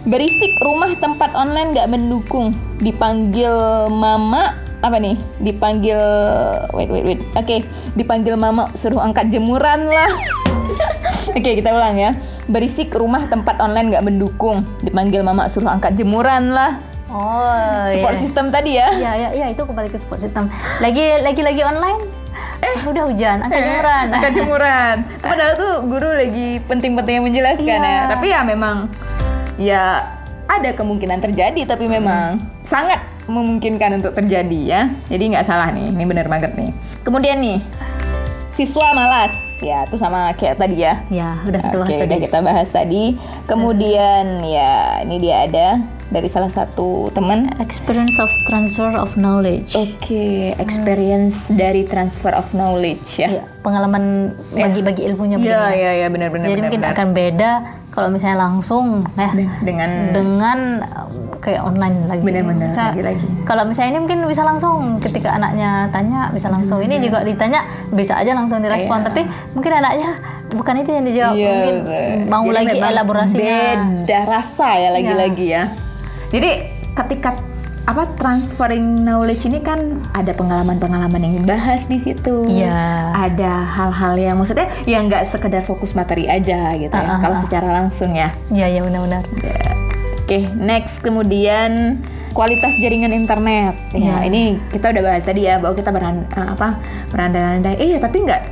Berisik 0.08 0.52
rumah 0.62 0.92
tempat 0.96 1.32
online 1.32 1.72
nggak 1.72 1.90
mendukung. 1.90 2.52
Dipanggil 2.78 3.52
mama 3.90 4.56
apa 4.80 4.96
nih? 4.96 5.18
Dipanggil 5.42 5.98
wait 6.72 6.88
wait 6.88 7.04
wait. 7.04 7.20
Oke, 7.34 7.66
dipanggil 7.92 8.38
mama 8.38 8.70
suruh 8.72 9.02
angkat 9.02 9.28
jemuran 9.28 9.90
lah. 9.90 10.08
Oke, 11.36 11.60
kita 11.60 11.74
ulang 11.74 11.98
ya. 11.98 12.10
Berisik 12.48 12.94
rumah 12.94 13.26
tempat 13.28 13.60
online 13.60 13.92
nggak 13.92 14.06
mendukung. 14.06 14.64
Dipanggil 14.80 15.20
mama 15.20 15.50
suruh 15.50 15.68
angkat 15.68 15.98
jemuran 15.98 16.56
lah. 16.56 16.80
Oh, 17.08 17.88
Support 17.88 18.14
iya. 18.14 18.20
system 18.20 18.46
tadi 18.48 18.70
ya. 18.76 18.88
Ya, 18.92 19.12
ya, 19.16 19.28
ya 19.32 19.46
itu 19.48 19.64
kembali 19.64 19.88
ke 19.88 19.96
support 19.96 20.20
system. 20.20 20.52
Lagi, 20.78 21.24
lagi, 21.24 21.40
lagi 21.40 21.62
online. 21.64 22.04
Eh, 22.58 22.84
udah 22.84 23.06
hujan, 23.06 23.40
angkat 23.40 23.64
jemuran. 23.64 24.06
Angkat 24.12 24.32
jemuran. 24.34 24.96
Padahal 25.24 25.52
tuh 25.56 25.74
guru 25.86 26.10
lagi 26.12 26.60
penting-pentingnya 26.64 27.22
menjelaskan 27.22 27.80
Iya. 27.80 27.88
ya. 27.88 28.02
Tapi 28.10 28.26
ya 28.28 28.40
memang 28.44 28.76
ya 29.56 29.82
ada 30.44 30.70
kemungkinan 30.72 31.20
terjadi 31.22 31.60
tapi 31.64 31.86
memang 31.86 32.36
sangat 32.62 33.00
memungkinkan 33.24 33.96
untuk 33.96 34.12
terjadi 34.12 34.60
ya. 34.60 34.80
Jadi 35.08 35.32
nggak 35.32 35.46
salah 35.46 35.72
nih, 35.72 35.88
ini 35.88 36.04
benar 36.04 36.28
banget 36.28 36.52
nih. 36.56 36.76
Kemudian 37.00 37.40
nih 37.40 37.58
siswa 38.50 38.90
malas 38.90 39.30
ya 39.62 39.86
itu 39.86 39.96
sama 39.96 40.34
kayak 40.34 40.58
tadi 40.58 40.82
ya. 40.82 40.98
Ya, 41.08 41.38
udah 41.46 41.60
kita 41.62 41.76
bahas 41.78 41.88
Oke, 41.88 41.94
tadi. 41.96 42.04
udah 42.04 42.18
kita 42.20 42.38
bahas 42.42 42.68
tadi. 42.68 43.04
Kemudian 43.46 44.24
ya 44.44 44.72
ini 45.06 45.16
dia 45.16 45.46
ada 45.46 45.66
dari 46.08 46.28
salah 46.28 46.48
satu 46.48 47.12
teman 47.12 47.52
Experience 47.60 48.16
of 48.16 48.32
transfer 48.48 48.88
of 48.96 49.12
knowledge. 49.20 49.76
Oke, 49.76 50.56
experience 50.56 51.48
dari 51.52 51.84
transfer 51.84 52.32
of 52.32 52.48
knowledge 52.56 53.20
ya. 53.20 53.40
Ya, 53.40 53.44
pengalaman 53.60 54.32
bagi-bagi 54.52 55.04
ilmunya 55.04 55.36
Iya, 55.36 55.42
mungkin 55.42 55.52
ya. 55.52 55.76
iya, 55.76 55.92
iya, 56.04 56.08
benar-benar. 56.08 56.46
Jadi 56.48 56.60
mungkin 56.64 56.84
akan 56.84 57.08
beda 57.12 57.50
kalau 57.92 58.08
misalnya 58.14 58.38
langsung 58.46 59.02
ya 59.18 59.34
dengan 59.64 60.14
dengan 60.14 60.58
uh, 60.86 61.08
kayak 61.42 61.66
online 61.66 62.06
lagi. 62.06 62.22
Benar-benar, 62.24 62.70
lagi-lagi. 62.72 63.26
Kalau 63.44 63.62
misalnya 63.66 63.90
ini 63.96 64.00
mungkin 64.06 64.20
bisa 64.30 64.42
langsung 64.46 65.02
ketika 65.02 65.34
anaknya 65.34 65.90
tanya 65.90 66.30
bisa 66.32 66.48
langsung. 66.48 66.78
Ini 66.80 67.02
juga 67.02 67.26
ditanya 67.26 67.66
bisa 67.92 68.16
aja 68.16 68.32
langsung 68.32 68.62
direspon. 68.62 69.02
Iya. 69.02 69.06
Tapi 69.10 69.20
mungkin 69.52 69.72
anaknya 69.76 70.10
bukan 70.54 70.74
itu 70.80 70.90
yang 70.94 71.04
dijawab. 71.04 71.34
Iya, 71.36 71.50
mungkin 71.52 71.76
betul. 71.84 72.16
mau 72.30 72.44
Jadi 72.46 72.56
lagi 72.56 72.78
elaborasinya. 72.80 73.58
Beda 74.04 74.20
rasa 74.24 74.68
ya 74.78 74.88
lagi-lagi 74.94 75.46
ya. 75.52 75.64
Jadi 76.28 76.50
ketika 76.94 77.36
apa 77.88 78.04
transferring 78.20 79.00
knowledge 79.00 79.48
ini 79.48 79.64
kan 79.64 80.04
ada 80.12 80.36
pengalaman-pengalaman 80.36 81.24
yang 81.24 81.34
dibahas 81.40 81.88
di 81.88 81.96
situ. 81.96 82.44
Iya. 82.44 83.16
Ada 83.16 83.64
hal-hal 83.64 84.14
yang 84.20 84.36
maksudnya 84.36 84.68
yang 84.84 85.08
nggak 85.08 85.24
sekedar 85.24 85.64
fokus 85.64 85.96
materi 85.96 86.28
aja 86.28 86.76
gitu 86.76 86.92
ya. 86.92 87.00
Ah, 87.00 87.16
ah, 87.16 87.18
Kalau 87.24 87.36
ah. 87.36 87.42
secara 87.48 87.68
langsung 87.72 88.12
ya. 88.12 88.28
Iya, 88.52 88.76
iya 88.76 88.80
benar-benar. 88.84 89.24
Oke, 90.20 90.44
next 90.60 91.00
kemudian 91.00 92.04
kualitas 92.36 92.76
jaringan 92.84 93.16
internet. 93.16 93.72
Ya, 93.96 94.20
Ya. 94.20 94.28
ini 94.28 94.60
kita 94.68 94.92
udah 94.92 95.02
bahas 95.08 95.24
tadi 95.24 95.48
ya 95.48 95.56
bahwa 95.56 95.72
kita 95.72 95.88
beran, 95.88 96.28
eh, 96.28 96.48
apa 96.52 96.76
berandai-andai. 97.08 97.80
Eh, 97.80 97.96
ya, 97.96 97.98
tapi 98.04 98.20
nggak 98.20 98.42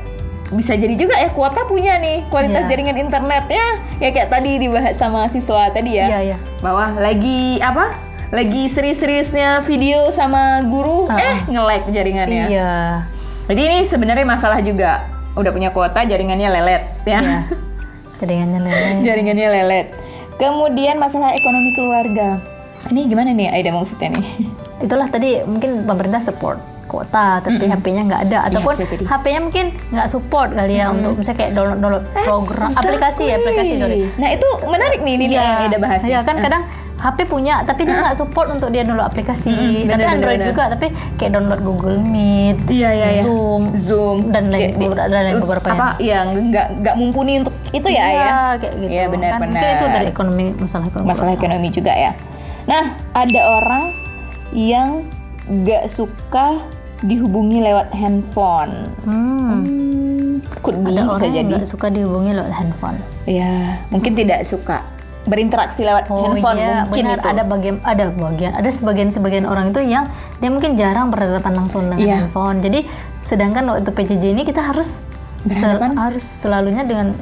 bisa 0.56 0.78
jadi 0.80 0.94
juga 0.96 1.18
ya 1.20 1.28
kuota 1.34 1.66
punya 1.68 2.00
nih 2.00 2.24
kualitas 2.32 2.64
Ya. 2.64 2.68
jaringan 2.72 2.96
internetnya. 2.96 3.84
Ya 4.00 4.08
kayak 4.16 4.32
tadi 4.32 4.64
dibahas 4.64 4.96
sama 4.96 5.28
siswa 5.28 5.68
tadi 5.68 6.00
ya. 6.00 6.08
Iya, 6.08 6.20
iya. 6.32 6.38
Bahwa 6.66 6.98
lagi 6.98 7.62
apa? 7.62 7.94
Lagi 8.34 8.66
serius-seriusnya 8.66 9.62
video 9.62 10.10
sama 10.10 10.66
guru, 10.66 11.06
Ah. 11.06 11.14
eh 11.14 11.38
nge-lag 11.46 11.86
jaringannya. 11.86 12.44
Iya. 12.50 12.74
Jadi 13.46 13.60
ini 13.62 13.78
sebenarnya 13.86 14.26
masalah 14.26 14.58
juga. 14.58 15.06
Udah 15.38 15.54
punya 15.54 15.70
kuota, 15.70 16.02
jaringannya 16.02 16.50
lelet 16.50 16.82
ya. 17.06 17.22
Iya. 17.22 17.38
Jaringannya 18.18 18.58
lele. 18.58 18.88
jaringannya 19.04 19.48
lelet. 19.52 19.86
Kemudian 20.36 20.96
masalah 20.96 21.30
ekonomi 21.30 21.70
keluarga. 21.70 22.42
Ini 22.88 23.06
gimana 23.06 23.30
nih 23.30 23.52
Aida 23.52 23.70
maksudnya 23.70 24.10
nih? 24.10 24.26
itulah 24.78 25.06
tadi 25.06 25.40
mungkin 25.42 25.84
pemerintah 25.84 26.20
support 26.20 26.58
kuota 26.86 27.38
tapi 27.38 27.58
Mm-mm. 27.60 27.74
HP-nya 27.74 28.02
nggak 28.04 28.22
ada 28.24 28.38
ataupun 28.46 28.72
bisa 28.72 28.86
jadi. 28.88 29.04
HP-nya 29.04 29.40
mungkin 29.40 29.64
nggak 29.88 30.08
support 30.08 30.48
kali 30.50 30.74
ya 30.74 30.84
untuk 30.88 31.12
misalnya 31.14 31.38
kayak 31.38 31.52
download 31.52 31.78
download 31.78 32.04
program 32.16 32.70
aplikasi 32.72 33.22
Exactly. 33.22 33.36
aplikasi 33.36 33.74
sorry 33.76 33.98
Nah 34.16 34.28
itu 34.30 34.48
menarik 34.64 35.00
nih 35.00 35.14
ini 35.14 35.24
Iya. 35.28 35.66
yang 35.66 35.78
bahas. 35.78 36.00
Iya 36.00 36.18
kan 36.22 36.36
Ah. 36.36 36.42
kadang 36.42 36.62
HP 36.96 37.18
punya 37.26 37.60
tapi 37.62 37.84
dia 37.84 37.92
nggak 37.94 38.16
support 38.16 38.48
untuk 38.48 38.70
dia 38.70 38.80
download 38.80 39.04
aplikasi 39.04 39.52
Mm-mm, 39.52 39.84
tapi 39.84 40.00
benar, 40.00 40.16
Android 40.16 40.38
benar, 40.38 40.48
juga 40.48 40.62
tapi 40.72 40.86
kayak 41.14 41.30
download 41.30 41.60
Google 41.60 41.98
Meet 42.00 42.56
Iya 42.66 42.88
iya 42.90 43.08
iya. 43.12 43.22
Zoom 43.22 43.62
Zoom 43.76 44.16
dan 44.30 44.48
lain 44.48 44.72
beberapa 44.74 45.04
dan 45.04 45.22
lain 45.22 45.36
beberapa 45.38 45.68
apa 45.68 45.88
yang 46.00 46.26
nggak 46.48 46.66
nggak 46.80 46.94
mumpuni 46.96 47.32
untuk 47.38 47.52
itu 47.70 47.84
ya 47.86 48.00
Iya, 48.02 48.16
ya. 48.16 48.32
kayak 48.56 48.74
gitu 48.74 48.88
Iya 48.90 49.04
benar 49.06 49.28
kan 49.28 49.38
benar. 49.38 49.50
mungkin 49.52 49.68
itu 49.70 49.86
dari 49.90 50.06
ekonomi 50.08 50.44
masalah 50.56 50.86
ekonomi 50.86 51.06
masalah 51.06 51.32
ekonomi 51.34 51.68
juga 51.70 51.92
ya. 51.92 52.12
Nah 52.64 52.84
ada 53.12 53.40
orang 53.52 53.84
yang 54.50 55.04
gak 55.46 55.86
suka 55.86 56.46
dihubungi 57.00 57.60
lewat 57.60 57.92
handphone. 57.92 58.88
Hmm. 59.04 59.62
Hmm, 59.62 60.32
could 60.60 60.78
be 60.78 60.90
Ada 60.90 60.96
bisa 60.98 61.12
orang 61.12 61.22
yang 61.22 61.34
jadi. 61.38 61.52
nggak 61.54 61.66
suka 61.66 61.86
dihubungi 61.88 62.30
lewat 62.32 62.52
handphone. 62.52 62.98
Ya, 63.24 63.52
mungkin 63.88 64.12
tidak 64.12 64.42
suka 64.42 64.82
berinteraksi 65.24 65.82
lewat 65.82 66.06
Oh 66.06 66.22
handphone 66.24 66.56
iya, 66.56 66.86
mungkin 66.86 67.04
benar 67.04 67.18
itu. 67.18 67.28
ada 67.28 67.42
bagian 67.44 67.76
ada 67.82 68.04
bagian 68.08 68.52
ada 68.54 68.70
sebagian 68.70 69.08
sebagian 69.10 69.42
orang 69.42 69.70
itu 69.70 69.82
yang 69.82 70.06
dia 70.38 70.48
mungkin 70.48 70.74
jarang 70.74 71.10
berhadapan 71.10 71.52
langsung 71.56 71.82
dengan 71.84 71.98
Iya. 71.98 72.14
handphone. 72.22 72.58
Jadi 72.60 72.86
sedangkan 73.22 73.66
waktu 73.68 73.90
PJJ 73.90 74.24
ini 74.30 74.42
kita 74.42 74.62
harus 74.62 74.96
sel- 75.44 75.82
harus 75.82 76.22
selalunya 76.22 76.82
dengan 76.82 77.12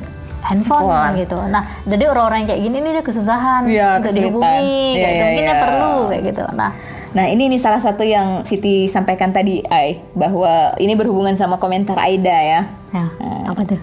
handphone, 0.40 0.84
Handphone. 0.86 1.16
gitu. 1.18 1.38
Nah, 1.42 1.62
jadi 1.82 2.04
orang-orang 2.06 2.38
yang 2.38 2.48
kayak 2.50 2.62
gini 2.62 2.76
nih 2.78 2.92
dia 2.92 3.02
kesusahan 3.02 3.62
Iya, 3.64 3.88
untuk 3.96 4.02
kesulitan. 4.04 4.16
dihubungi, 4.22 4.60
Iya, 4.60 4.92
kayak 4.94 4.94
gitu. 4.94 5.08
iya, 5.08 5.24
mungkin 5.24 5.40
dia 5.40 5.48
iya. 5.48 5.62
perlu 5.64 5.94
kayak 6.04 6.22
gitu. 6.24 6.44
Nah, 6.52 6.70
Nah 7.14 7.30
ini 7.30 7.46
nih 7.46 7.62
salah 7.62 7.78
satu 7.78 8.02
yang 8.02 8.42
Siti 8.42 8.90
sampaikan 8.90 9.30
tadi, 9.30 9.62
Ai, 9.64 10.02
bahwa 10.12 10.74
ini 10.76 10.92
berhubungan 10.92 11.34
sama 11.34 11.56
komentar 11.56 11.94
Aida 11.96 12.34
ya. 12.34 12.60
ya, 12.90 13.04
Nah. 13.22 13.54
apa 13.54 13.62
tuh? 13.64 13.78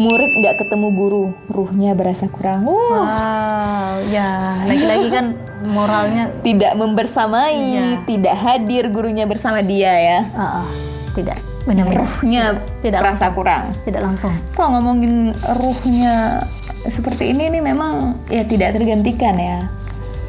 Murid 0.00 0.32
nggak 0.34 0.56
ketemu 0.56 0.88
guru, 0.96 1.24
ruhnya 1.46 1.92
berasa 1.92 2.24
kurang. 2.26 2.64
Uh, 2.64 2.72
Wow, 2.72 3.94
ya 4.08 4.56
lagi-lagi 4.64 5.08
kan 5.12 5.36
moralnya 5.60 6.32
tidak 6.40 6.72
membersamai, 6.72 7.52
Iya. 7.52 7.84
tidak 8.08 8.34
hadir 8.34 8.88
gurunya 8.88 9.28
bersama 9.28 9.60
dia 9.60 9.92
ya. 9.92 10.18
ah, 10.32 10.64
ah, 10.64 10.66
tidak 11.12 11.36
benar-benar 11.60 12.08
Ruhnya 12.16 12.56
Tidak 12.80 12.96
terasa 12.96 13.28
kurang. 13.30 13.76
tidak 13.84 14.00
langsung. 14.00 14.32
Kalau 14.56 14.80
ngomongin 14.80 15.36
ruhnya 15.52 16.40
seperti 16.88 17.36
ini 17.36 17.52
nih 17.52 17.60
memang 17.62 18.16
ya 18.32 18.40
tidak 18.42 18.80
tergantikan 18.80 19.36
ya. 19.36 19.58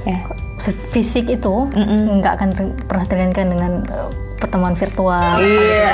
Ya. 0.03 0.19
Fisik 0.89 1.25
itu 1.27 1.65
Mm-mm. 1.67 2.19
nggak 2.19 2.33
akan 2.37 2.49
pernah 2.85 3.05
tergantikan 3.05 3.47
dengan 3.49 3.71
eh, 3.83 4.09
pertemuan 4.37 4.73
virtual. 4.73 5.37
Iya. 5.37 5.91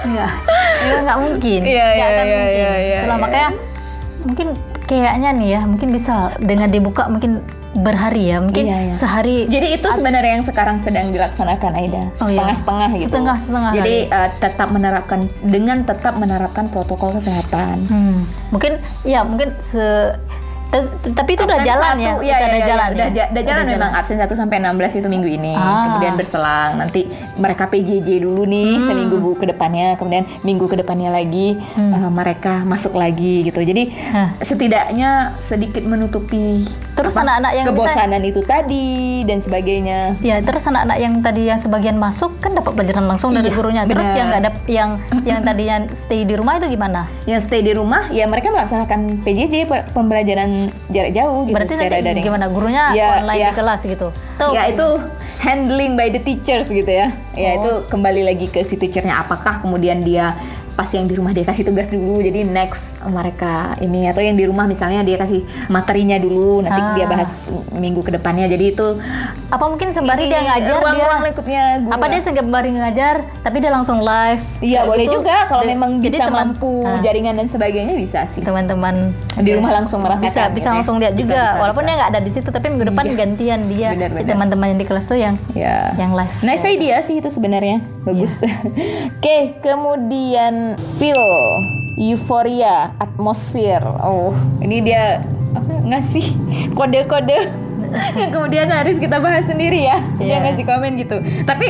Enggak, 0.00 0.32
ya, 0.86 0.96
nggak 1.02 1.18
mungkin. 1.18 1.60
Iya, 1.60 1.84
Nggak 1.84 1.96
iya, 1.98 2.06
akan 2.08 2.24
iya, 2.24 2.36
mungkin. 2.36 2.54
iya, 2.54 2.72
iya, 2.76 2.98
Itulah 3.00 3.18
makanya 3.18 3.50
mungkin 4.20 4.48
kayaknya 4.84 5.30
nih 5.34 5.48
ya, 5.50 5.60
mungkin 5.62 5.88
bisa 5.90 6.14
dengan 6.38 6.68
dibuka 6.68 7.06
mungkin 7.06 7.42
berhari 7.78 8.32
ya, 8.32 8.40
mungkin 8.40 8.64
Iya, 8.64 8.78
iya. 8.82 8.94
sehari. 8.96 9.44
Jadi 9.44 9.76
itu 9.76 9.86
sebenarnya 9.86 10.32
yang 10.34 10.42
sekarang 10.42 10.80
sedang 10.80 11.12
dilaksanakan 11.12 11.72
Aida. 11.74 12.02
Oh, 12.16 12.26
iya. 12.26 12.40
Setengah-setengah 12.40 12.88
gitu. 12.96 13.06
Setengah-setengah 13.06 13.72
Jadi 13.76 13.96
kali. 14.02 14.16
eh, 14.16 14.30
tetap 14.40 14.68
menerapkan 14.68 15.20
dengan 15.44 15.78
tetap 15.84 16.14
menerapkan 16.16 16.64
protokol 16.66 17.14
kesehatan. 17.14 17.76
Hmm, 17.86 18.24
mungkin 18.48 18.72
ya 19.04 19.20
mungkin 19.22 19.52
se 19.58 20.16
tapi 21.10 21.30
itu 21.32 21.42
udah 21.42 21.58
jalan 21.58 21.94
satu, 21.96 21.98
ya, 21.98 22.04
iya, 22.04 22.12
udah 22.12 22.24
iya, 22.28 22.36
ada 22.36 22.52
iya, 22.54 22.66
jalan 22.66 22.88
udah, 22.88 22.98
ya? 23.00 23.16
ja- 23.16 23.28
udah 23.30 23.42
jalan 23.42 23.64
memang 23.66 23.90
absen 23.94 24.16
1 24.16 24.28
sampai 24.30 24.56
16 24.58 24.92
itu 24.94 25.08
minggu 25.08 25.28
ini. 25.30 25.52
Ah. 25.52 25.88
Kemudian 25.88 26.14
berselang 26.14 26.70
nanti 26.76 27.00
mereka 27.34 27.64
PJJ 27.66 28.20
dulu 28.20 28.44
nih 28.44 28.76
Hmm. 28.76 28.86
seminggu 28.86 29.16
bu 29.16 29.32
ke 29.34 29.46
depannya, 29.46 29.96
kemudian 29.96 30.28
minggu 30.42 30.66
ke 30.66 30.76
depannya 30.76 31.08
lagi 31.10 31.56
Hmm. 31.72 31.92
eh, 31.94 32.10
mereka 32.10 32.60
masuk 32.62 32.92
lagi 32.92 33.42
gitu. 33.42 33.58
Jadi 33.58 33.88
Hah. 34.06 34.36
setidaknya 34.38 35.10
sedikit 35.40 35.80
menutupi 35.82 36.68
Terus 36.92 37.14
anak-anak 37.14 37.52
yang 37.54 37.66
kebosanan 37.70 38.22
itu 38.22 38.40
tadi 38.42 38.88
dan 39.22 39.38
sebagainya. 39.38 40.18
Ya, 40.18 40.42
terus 40.42 40.66
anak-anak 40.66 40.98
yang 40.98 41.14
tadi 41.22 41.46
yang 41.46 41.56
sebagian 41.56 41.94
masuk 41.94 42.34
kan 42.38 42.52
dapat 42.52 42.74
pelajaran 42.74 43.06
langsung 43.06 43.30
dari 43.30 43.46
Iya, 43.46 43.54
gurunya. 43.54 43.82
Terus 43.86 44.02
benar. 44.02 44.18
yang 44.18 44.26
nggak 44.26 44.40
ada 44.40 44.50
yang 44.66 44.90
yang 45.22 45.40
tadinya 45.40 45.76
stay 45.94 46.26
di 46.26 46.34
rumah 46.34 46.58
itu 46.58 46.66
gimana? 46.68 47.06
Yang 47.22 47.40
stay 47.46 47.62
di 47.62 47.70
rumah 47.70 48.10
ya 48.10 48.26
mereka 48.26 48.50
melaksanakan 48.50 49.22
PJJ 49.22 49.54
pe- 49.64 49.86
jarak 50.88 51.12
jauh 51.12 51.44
gitu 51.44 51.54
Berarti 51.54 51.74
nanti 51.74 51.94
daring. 52.00 52.24
gimana? 52.24 52.46
Gurunya 52.46 52.84
Ya, 52.92 53.08
online 53.18 53.38
ya. 53.38 53.48
di 53.48 53.56
kelas 53.56 53.80
gitu. 53.82 54.08
Tuh. 54.36 54.52
Ya 54.52 54.62
itu 54.66 54.86
handling 55.38 55.94
by 55.94 56.08
the 56.08 56.18
teachers 56.18 56.66
gitu 56.66 56.88
ya. 56.88 57.06
Ya 57.32 57.50
Oh. 57.50 57.58
itu 57.58 57.70
kembali 57.86 58.22
lagi 58.24 58.46
ke 58.46 58.60
si 58.60 58.74
teachernya 58.74 59.20
apakah 59.20 59.60
kemudian 59.60 60.00
dia 60.00 60.34
pas 60.78 60.86
yang 60.88 61.04
di 61.04 61.14
rumah 61.14 61.34
dia 61.34 61.42
kasih 61.42 61.66
tugas 61.66 61.90
dulu 61.90 62.22
jadi 62.22 62.46
next 62.46 63.02
mereka 63.02 63.74
ini 63.78 64.06
atau 64.06 64.22
yang 64.22 64.38
di 64.38 64.46
rumah 64.46 64.62
misalnya 64.64 65.02
dia 65.02 65.18
kasih 65.18 65.42
materinya 65.66 66.14
dulu 66.16 66.62
nanti 66.62 66.78
Ah. 66.78 66.94
dia 66.94 67.04
bahas 67.04 67.30
minggu 67.72 67.98
ke 67.98 68.14
depannya 68.14 68.46
jadi 68.46 68.70
itu 68.70 68.86
Apa 69.48 69.66
mungkin 69.66 69.90
sembari 69.90 70.28
dia 70.28 70.38
ngajar 70.40 70.70
dia 70.70 70.78
ruang-ruang 70.78 71.20
lingkupnya 71.24 71.62
guru 71.80 71.90
apa 71.90 72.04
dia 72.06 72.20
sembari 72.22 72.70
ngajar 72.70 73.14
tapi 73.40 73.56
dia 73.58 73.70
langsung 73.70 73.98
live. 73.98 74.38
Iya 74.60 74.84
boleh 74.84 75.02
gitu. 75.02 75.14
juga 75.18 75.48
kalau 75.48 75.64
memang 75.64 75.98
jadi 75.98 76.14
bisa 76.14 76.26
teman- 76.26 76.52
mampu 76.52 76.74
Nah, 76.78 77.00
jaringan 77.00 77.34
dan 77.34 77.46
sebagainya 77.48 77.94
bisa 77.94 78.20
sih. 78.28 78.38
teman-teman 78.38 79.10
Di 79.36 79.50
rumah 79.52 79.72
langsung 79.74 79.98
merasakan 79.98 80.22
bisa 80.22 80.42
bisa 80.46 80.52
gitu 80.52 80.62
ya. 80.62 80.70
langsung 80.70 80.96
lihat 80.98 81.12
Bisa, 81.12 81.22
juga 81.24 81.40
bisa, 81.42 81.58
walaupun 81.58 81.80
bisa. 81.80 81.88
dia 81.88 81.96
nggak 81.96 82.10
ada 82.10 82.20
di 82.20 82.30
situ 82.30 82.48
tapi 82.48 82.66
minggu 82.68 82.86
depan 82.86 83.04
Iya. 83.04 83.16
gantian 83.16 83.60
dia 83.66 83.88
teman-teman 84.22 84.66
yang 84.68 84.78
di 84.78 84.86
kelas 84.86 85.04
tuh 85.04 85.16
yang 85.16 85.34
Ya. 85.52 85.90
yang 85.96 86.12
live 86.12 86.30
Nice 86.40 86.62
idea 86.62 87.00
sih 87.02 87.16
itu 87.16 87.28
sebenarnya 87.28 87.80
bagus. 88.04 88.36
Oke, 89.18 89.56
kemudian 89.60 90.67
feel, 90.98 91.24
euforia, 91.94 92.92
atmosfer. 92.98 93.80
Oh, 93.98 94.32
ini 94.58 94.82
dia 94.82 95.22
apa, 95.52 95.72
ngasih 95.82 96.34
kode-kode 96.78 97.38
yang 98.20 98.30
kemudian 98.30 98.68
harus 98.68 98.96
kita 98.96 99.16
bahas 99.16 99.44
sendiri 99.44 99.80
ya. 99.82 100.02
Dia 100.18 100.26
Iya. 100.28 100.38
ngasih 100.42 100.64
komen 100.64 100.98
gitu. 100.98 101.16
Tapi 101.42 101.68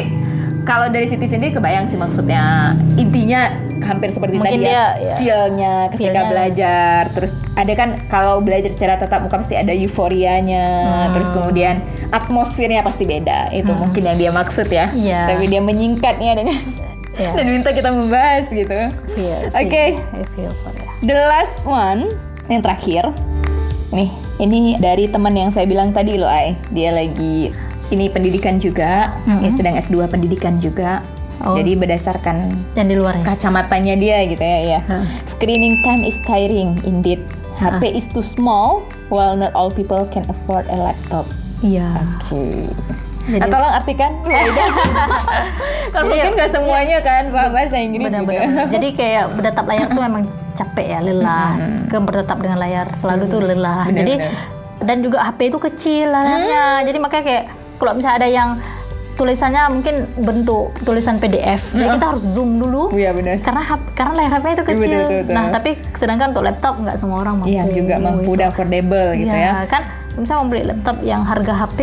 kalau 0.65 0.89
dari 0.89 1.07
Siti 1.07 1.25
sendiri 1.25 1.55
kebayang 1.55 1.87
sih 1.87 1.97
maksudnya 1.97 2.75
intinya 2.95 3.49
hampir 3.79 4.11
seperti 4.11 4.37
Mungkin 4.37 4.61
tadi 4.61 4.69
ya, 4.69 4.69
dia, 4.69 4.85
ya, 5.01 5.15
feel-nya 5.17 5.75
ketika 5.89 5.97
feel-nya. 6.13 6.29
belajar 6.29 7.01
terus 7.09 7.33
ada 7.55 7.73
kan 7.73 7.89
kalau 8.07 8.43
belajar 8.43 8.69
secara 8.69 9.01
tatap 9.01 9.25
muka 9.25 9.41
pasti 9.41 9.57
ada 9.57 9.73
euforianya 9.73 10.67
Hmm. 10.85 11.13
terus 11.17 11.29
kemudian 11.31 11.81
atmosfernya 12.11 12.83
pasti 12.83 13.07
beda 13.07 13.49
itu 13.51 13.65
Hmm. 13.67 13.81
mungkin 13.81 14.03
yang 14.05 14.19
dia 14.19 14.29
maksud 14.31 14.69
ya 14.69 14.93
Iya. 14.93 15.31
tapi 15.31 15.47
dia 15.47 15.63
menyingkatnya 15.63 16.33
dengan 16.37 16.59
Iya. 17.19 17.31
dan 17.35 17.47
minta 17.51 17.71
kita 17.71 17.91
membahas 17.91 18.47
gitu 18.47 18.79
feel, 19.13 19.41
Oke. 19.51 19.99
feel 20.33 20.53
for 20.63 20.73
ya. 20.73 20.87
the 21.03 21.17
last 21.27 21.59
one 21.63 22.07
yang 22.47 22.63
terakhir 22.63 23.11
nih 23.91 24.07
ini 24.39 24.79
dari 24.79 25.11
teman 25.11 25.35
yang 25.35 25.51
saya 25.51 25.67
bilang 25.67 25.91
tadi 25.91 26.15
loh 26.15 26.29
Ai 26.29 26.55
dia 26.71 26.93
lagi 26.93 27.51
ini 27.89 28.07
pendidikan 28.07 28.61
juga 28.61 29.19
Mm-mm. 29.25 29.43
ya 29.43 29.51
sedang 29.51 29.75
S2 29.77 30.07
pendidikan 30.07 30.57
juga 30.59 31.03
Oh. 31.39 31.55
jadi 31.55 31.79
berdasarkan 31.79 32.51
yang 32.75 32.91
di 32.91 32.99
luar 32.99 33.15
ya 33.15 33.23
kacamatanya 33.23 33.95
dia 33.95 34.27
gitu 34.27 34.43
ya 34.43 34.59
ya 34.75 34.81
Hah. 34.91 35.07
screening 35.25 35.79
time 35.87 36.03
is 36.03 36.19
tiring 36.27 36.75
indeed 36.83 37.23
HP 37.63 37.95
is 37.95 38.11
too 38.11 38.27
small 38.27 38.83
while 39.07 39.39
not 39.39 39.55
all 39.55 39.71
people 39.71 40.03
can 40.11 40.27
afford 40.27 40.67
a 40.67 40.75
laptop 40.75 41.31
iya 41.63 41.95
Oke. 42.19 42.75
Jadi- 43.29 43.39
Nah, 43.39 43.49
tolong 43.49 43.73
artikan. 43.75 44.11
Kalau 45.89 46.05
Jadi- 46.05 46.11
mungkin 46.11 46.33
nggak 46.35 46.51
semuanya 46.51 46.99
kan 47.01 47.23
paham 47.29 47.51
bahasa 47.51 47.77
Inggris 47.77 48.01
gitu. 48.03 48.09
Benar-benar. 48.11 48.67
Jadi 48.69 48.89
kayak 48.95 49.25
bertatap 49.35 49.65
layar 49.67 49.87
tuh 49.89 50.03
memang 50.03 50.23
capek 50.55 50.87
ya, 50.89 51.01
lelah. 51.01 51.51
Mm-mm. 51.55 51.81
Ke 51.87 51.97
bertatap 51.99 52.39
dengan 52.39 52.59
layar 52.59 52.87
selalu 52.95 53.25
tuh 53.27 53.41
lelah. 53.43 53.85
Benar, 53.87 53.99
Jadi 53.99 54.13
benar. 54.17 54.33
dan 54.81 54.97
juga 55.01 55.19
HP 55.23 55.39
itu 55.47 55.59
kecil 55.61 56.07
layarnya. 56.09 56.65
Jadi 56.83 56.99
makanya 56.99 57.25
kayak 57.25 57.45
kalau 57.77 57.93
misalnya 57.93 58.17
ada 58.19 58.29
yang 58.29 58.51
tulisannya 59.15 59.63
mungkin 59.69 59.95
bentuk 60.17 60.79
tulisan 60.81 61.19
PDF, 61.19 61.59
jadi 61.75 61.91
kita 61.93 62.07
harus 62.09 62.23
zoom 62.29 62.63
dulu. 62.63 62.87
Iya 62.93 63.11
benar. 63.11 63.43
Karena 63.43 63.63
hap- 63.67 63.91
karena 63.93 64.13
layar 64.15 64.33
HP 64.33 64.45
itu 64.47 64.55
Iya, 64.55 64.63
kecil. 64.63 64.79
betul, 64.79 64.95
betul, 64.95 65.19
betul. 65.19 65.35
Nah, 65.35 65.45
tapi 65.51 65.71
sedangkan 65.93 66.27
untuk 66.31 66.45
laptop 66.47 66.75
nggak 66.79 66.97
semua 66.97 67.19
orang 67.19 67.35
mampu. 67.37 67.51
Iya 67.51 67.63
juga 67.67 67.95
mampu 67.99 68.23
gitu. 68.25 68.39
dan 68.39 68.47
affordable 68.49 69.09
gitu 69.17 69.35
ya. 69.37 69.43
Iya, 69.43 69.67
kan 69.67 69.83
misalnya 70.15 70.41
membeli 70.41 70.63
laptop 70.65 70.97
yang 71.03 71.23
harga 71.25 71.53
HP 71.57 71.79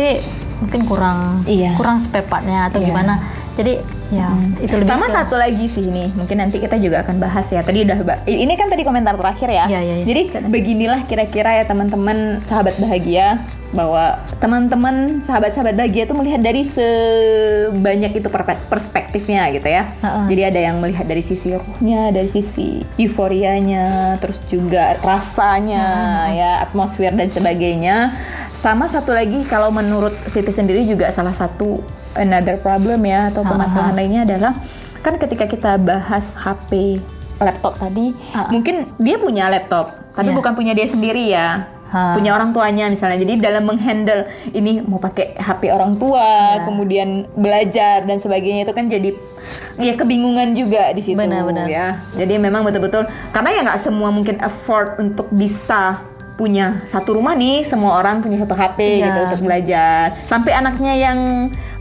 mungkin 0.58 0.80
kurang 0.84 1.42
Iya. 1.44 1.74
kurang 1.74 1.98
spare 1.98 2.24
partnya 2.24 2.68
atau 2.68 2.78
Iya. 2.78 2.88
gimana. 2.88 3.14
Jadi 3.56 3.80
ya 4.06 4.28
itu 4.60 4.68
lebih 4.70 4.84
Sama 4.86 5.08
ke- 5.08 5.16
satu 5.16 5.34
lagi 5.34 5.64
sih 5.64 5.82
ini, 5.82 6.12
mungkin 6.12 6.36
nanti 6.36 6.60
kita 6.60 6.76
juga 6.76 7.00
akan 7.00 7.16
bahas 7.16 7.48
ya. 7.48 7.64
Tadi 7.64 7.82
udah 7.82 7.98
ba- 8.00 8.20
ini 8.22 8.52
kan 8.52 8.68
tadi 8.68 8.84
komentar 8.84 9.16
terakhir 9.16 9.48
ya. 9.48 9.64
Iya, 9.66 9.80
iya, 9.80 9.94
iya. 9.96 10.04
Jadi 10.04 10.20
beginilah 10.46 11.00
kira-kira 11.04 11.56
ya 11.56 11.64
teman-teman 11.64 12.44
sahabat 12.44 12.76
bahagia 12.76 13.40
bahwa 13.72 14.20
teman-teman 14.38 15.24
sahabat-sahabat 15.24 15.72
bahagia 15.74 16.04
itu 16.04 16.14
melihat 16.14 16.38
dari 16.38 16.68
sebanyak 16.68 18.12
itu 18.14 18.28
perspektifnya 18.68 19.48
gitu 19.50 19.66
ya. 19.66 19.88
Heeh. 19.98 20.24
Jadi 20.28 20.42
ada 20.44 20.60
yang 20.62 20.76
melihat 20.78 21.04
dari 21.04 21.20
sisi 21.20 21.50
ruhnya, 21.50 22.12
dari 22.12 22.28
sisi 22.28 22.84
euforianya, 22.96 24.16
terus 24.18 24.36
juga 24.46 25.00
rasanya 25.00 25.86
ya, 26.30 26.50
atmosfer 26.62 27.10
dan 27.10 27.28
sebagainya. 27.28 28.12
Sama 28.56 28.86
satu 28.86 29.12
lagi 29.12 29.44
kalau 29.44 29.70
menurut 29.70 30.12
Siti 30.26 30.50
sendiri 30.50 30.82
juga 30.82 31.08
salah 31.10 31.32
satu 31.32 31.84
another 32.12 32.56
problem 32.56 33.04
ya 33.04 33.30
atau 33.30 33.40
Ha, 33.40 33.48
permasalahan 33.48 33.92
ha. 33.92 33.98
lainnya 33.98 34.22
adalah 34.24 34.52
kan 35.00 35.14
ketika 35.16 35.46
kita 35.46 35.76
bahas 35.76 36.34
HP 36.34 36.98
laptop 37.36 37.76
tadi, 37.76 38.16
Ha. 38.32 38.48
mungkin 38.48 38.90
dia 38.96 39.16
punya 39.16 39.46
laptop, 39.46 39.92
tapi 40.10 40.32
Iya. 40.32 40.36
bukan 40.36 40.52
punya 40.52 40.72
dia 40.72 40.88
sendiri 40.88 41.28
ya. 41.28 41.68
Ha. 41.86 42.18
Punya 42.18 42.34
orang 42.34 42.50
tuanya 42.50 42.88
misalnya. 42.88 43.20
Jadi 43.20 43.38
dalam 43.38 43.62
menghandle 43.62 44.26
ini 44.50 44.82
mau 44.82 44.98
pakai 44.98 45.36
HP 45.36 45.70
orang 45.70 45.94
tua, 45.94 46.58
Iya. 46.58 46.64
kemudian 46.66 47.08
belajar 47.32 48.02
dan 48.02 48.18
sebagainya 48.18 48.66
itu 48.66 48.74
kan 48.74 48.88
jadi 48.88 49.14
ya 49.78 49.94
kebingungan 49.94 50.56
juga 50.56 50.90
di 50.90 50.98
situ 50.98 51.14
Benar-benar. 51.14 51.68
ya. 51.68 52.02
Jadi 52.16 52.34
memang 52.36 52.64
betul-betul 52.64 53.04
karena 53.30 53.48
ya 53.52 53.60
nggak 53.62 53.80
semua 53.80 54.10
mungkin 54.10 54.40
afford 54.40 54.98
untuk 54.98 55.30
bisa 55.30 56.02
punya 56.36 56.84
satu 56.84 57.10
rumah 57.12 57.32
nih 57.32 57.64
semua 57.64 57.96
orang 57.96 58.20
punya 58.20 58.36
satu 58.36 58.52
HP 58.52 58.76
Iya. 58.94 59.02
gitu 59.02 59.18
untuk 59.26 59.40
belajar 59.42 60.12
sampai 60.24 60.52
anaknya 60.52 60.92
yang 60.94 61.18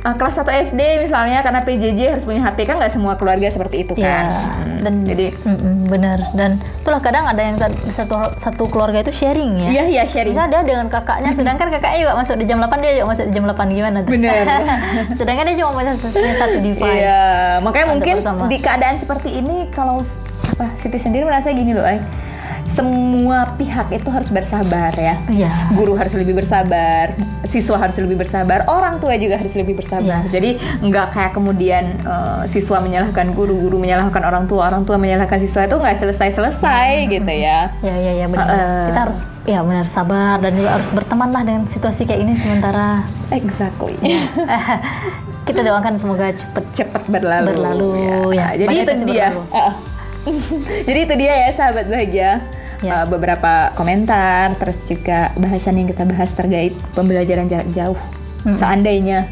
uh, 0.02 0.14
kelas 0.14 0.36
1 0.38 0.48
SD 0.66 0.80
misalnya 1.02 1.40
karena 1.40 1.60
PJJ 1.60 2.00
harus 2.10 2.24
punya 2.24 2.40
HP 2.42 2.64
kan 2.64 2.76
nggak 2.76 2.90
semua 2.90 3.14
keluarga 3.14 3.48
seperti 3.48 3.84
itu 3.84 3.94
Ya, 3.96 4.24
kan. 4.24 4.26
Hmm, 4.56 4.78
dan 4.80 4.94
jadi 5.04 5.36
Mm-mm, 5.42 5.76
bener 5.86 6.24
dan 6.32 6.56
itulah 6.80 6.98
kadang 7.00 7.26
ada 7.26 7.42
yang 7.42 7.56
sa- 7.56 7.68
satu 7.92 8.16
satu 8.36 8.64
keluarga 8.66 9.02
itu 9.02 9.12
sharing 9.12 9.60
ya. 9.60 9.70
iya 9.72 9.84
iya 9.86 10.04
sharing. 10.06 10.32
Misalnya 10.32 10.52
dia 10.56 10.72
dengan 10.72 10.88
kakaknya, 10.88 11.32
sedangkan 11.34 11.68
kakaknya 11.70 12.00
juga 12.02 12.14
masuk 12.16 12.36
di 12.36 12.46
jam 12.46 12.58
8, 12.60 12.80
dia 12.80 12.92
juga 12.96 13.08
masuk 13.08 13.24
di 13.26 13.34
jam 13.34 13.44
8 13.46 13.68
gimana? 13.70 13.98
tuh? 14.00 14.12
Bener. 14.12 14.44
sedangkan 15.20 15.44
dia 15.46 15.56
cuma 15.58 15.72
punya 15.74 15.94
satu, 15.94 16.58
device. 16.58 16.96
Iya, 16.96 17.24
makanya 17.60 17.84
Ada 17.84 17.92
mungkin 17.92 18.16
bersama. 18.16 18.44
di 18.46 18.58
keadaan 18.58 18.96
seperti 18.98 19.30
ini 19.34 19.56
kalau 19.70 20.00
apa 20.48 20.66
Siti 20.78 20.96
sendiri 20.96 21.24
merasa 21.24 21.50
gini 21.50 21.74
loh, 21.74 21.84
Ay. 21.84 22.00
Semua 22.76 23.56
pihak 23.56 23.88
itu 23.96 24.10
harus 24.12 24.28
bersabar 24.28 24.92
ya. 25.00 25.16
Iya. 25.32 25.72
Guru 25.80 25.96
harus 25.96 26.12
lebih 26.12 26.36
bersabar, 26.36 27.16
siswa 27.48 27.80
harus 27.80 27.96
lebih 27.96 28.20
bersabar, 28.20 28.68
orang 28.68 29.00
tua 29.00 29.16
juga 29.16 29.40
harus 29.40 29.56
lebih 29.56 29.80
bersabar. 29.80 30.28
Iya. 30.28 30.36
Jadi 30.36 30.50
nggak 30.84 31.08
kayak 31.16 31.32
kemudian 31.40 31.96
eh, 32.04 32.44
siswa 32.52 32.84
menyalahkan 32.84 33.32
guru, 33.32 33.56
guru 33.56 33.80
menyalahkan 33.80 34.20
orang 34.28 34.52
tua, 34.52 34.68
orang 34.68 34.84
tua 34.84 35.00
menyalahkan 35.00 35.40
siswa 35.40 35.64
itu 35.64 35.80
nggak 35.80 35.96
selesai-selesai 36.04 37.08
gitu 37.08 37.32
ya. 37.32 37.72
Ya, 37.80 37.96
ya, 37.96 38.12
ya 38.12 38.26
benar. 38.28 38.48
Heeh. 38.52 38.84
Kita 38.92 39.00
harus 39.08 39.20
ya 39.48 39.60
benar 39.64 39.88
sabar 39.88 40.44
dan 40.44 40.52
juga 40.60 40.70
harus 40.76 40.90
berteman 40.92 41.32
lah 41.32 41.48
dengan 41.48 41.64
situasi 41.72 42.04
kayak 42.04 42.28
ini 42.28 42.34
sementara. 42.36 43.08
Exactly. 43.32 43.96
Kita 45.48 45.62
doakan 45.62 45.96
semoga 45.96 46.34
cepet 46.34 46.66
cepat 46.76 47.08
berlalu. 47.08 47.54
Berlalu, 47.56 47.92
ya. 48.36 48.52
Jadi 48.58 48.74
itu 48.84 48.92
Banyak 48.92 49.08
dia. 49.08 49.28
berlalu. 49.32 49.44
Ah. 49.56 49.74
Jadi 50.90 51.00
itu 51.06 51.14
dia 51.22 51.34
ya 51.46 51.50
sahabat 51.54 51.86
bahagia. 51.86 52.32
Ya. 52.84 53.04
Uh, 53.04 53.06
beberapa 53.08 53.72
komentar, 53.78 54.56
terus 54.60 54.82
juga 54.84 55.32
bahasan 55.38 55.80
yang 55.80 55.88
kita 55.88 56.04
bahas 56.04 56.32
terkait 56.34 56.74
pembelajaran 56.98 57.48
jarak 57.48 57.70
jauh. 57.72 58.00
Mm-mm. 58.44 58.58
Seandainya 58.58 59.30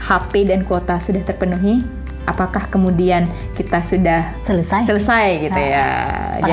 HP 0.00 0.46
dan 0.46 0.62
kuota 0.64 1.00
sudah 1.02 1.22
terpenuhi, 1.24 1.82
apakah 2.26 2.66
kemudian 2.68 3.30
kita 3.54 3.80
sudah 3.80 4.34
selesai. 4.42 4.86
selesai 4.86 5.26
gitu 5.48 5.56
Nah, 5.56 5.70
ya? 5.70 5.86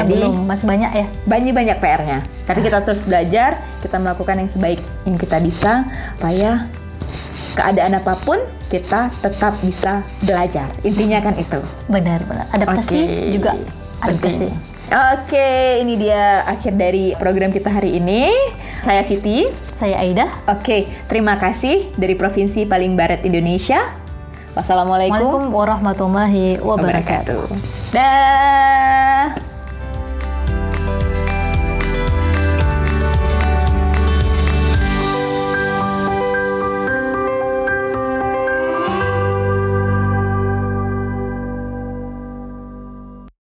Jadi 0.04 0.16
belum 0.22 0.48
masih 0.48 0.66
banyak 0.70 0.92
ya. 0.94 1.06
banyak 1.28 1.54
banyak 1.54 1.78
PR-nya. 1.82 2.20
Tapi 2.46 2.60
kita 2.64 2.80
terus 2.86 3.02
belajar, 3.04 3.60
kita 3.82 3.98
melakukan 4.00 4.36
yang 4.40 4.50
sebaik 4.50 4.80
yang 5.04 5.18
kita 5.20 5.38
bisa, 5.44 5.84
supaya 6.18 6.70
keadaan 7.54 7.94
apa 7.98 8.14
pun 8.26 8.42
kita 8.74 9.14
tetap 9.22 9.54
bisa 9.62 10.02
belajar. 10.26 10.70
Intinya 10.82 11.22
kan 11.22 11.38
itu. 11.38 11.60
Benar, 11.86 12.26
benar. 12.26 12.46
Adaptasi 12.54 13.00
Oke. 13.06 13.30
juga 13.38 13.52
adaptasi. 14.02 14.48
Penting. 14.50 14.73
Oke, 14.92 15.80
ini 15.80 15.96
dia 15.96 16.44
akhir 16.44 16.76
dari 16.76 17.16
program 17.16 17.56
kita 17.56 17.72
hari 17.72 18.02
ini. 18.02 18.34
Saya 18.84 19.00
Siti. 19.08 19.48
Saya 19.80 20.04
Aida. 20.04 20.28
Oke, 20.48 20.92
terima 21.08 21.40
kasih 21.40 21.92
dari 21.96 22.20
Provinsi 22.20 22.68
paling 22.68 23.00
barat 23.00 23.24
Indonesia. 23.24 23.96
Wassalamualaikum 24.54 25.50
warahmatullahi 25.50 26.62
wabarakatuh. 26.62 27.50
wabarakatuh. 27.50 27.96
Dah. 27.96 29.53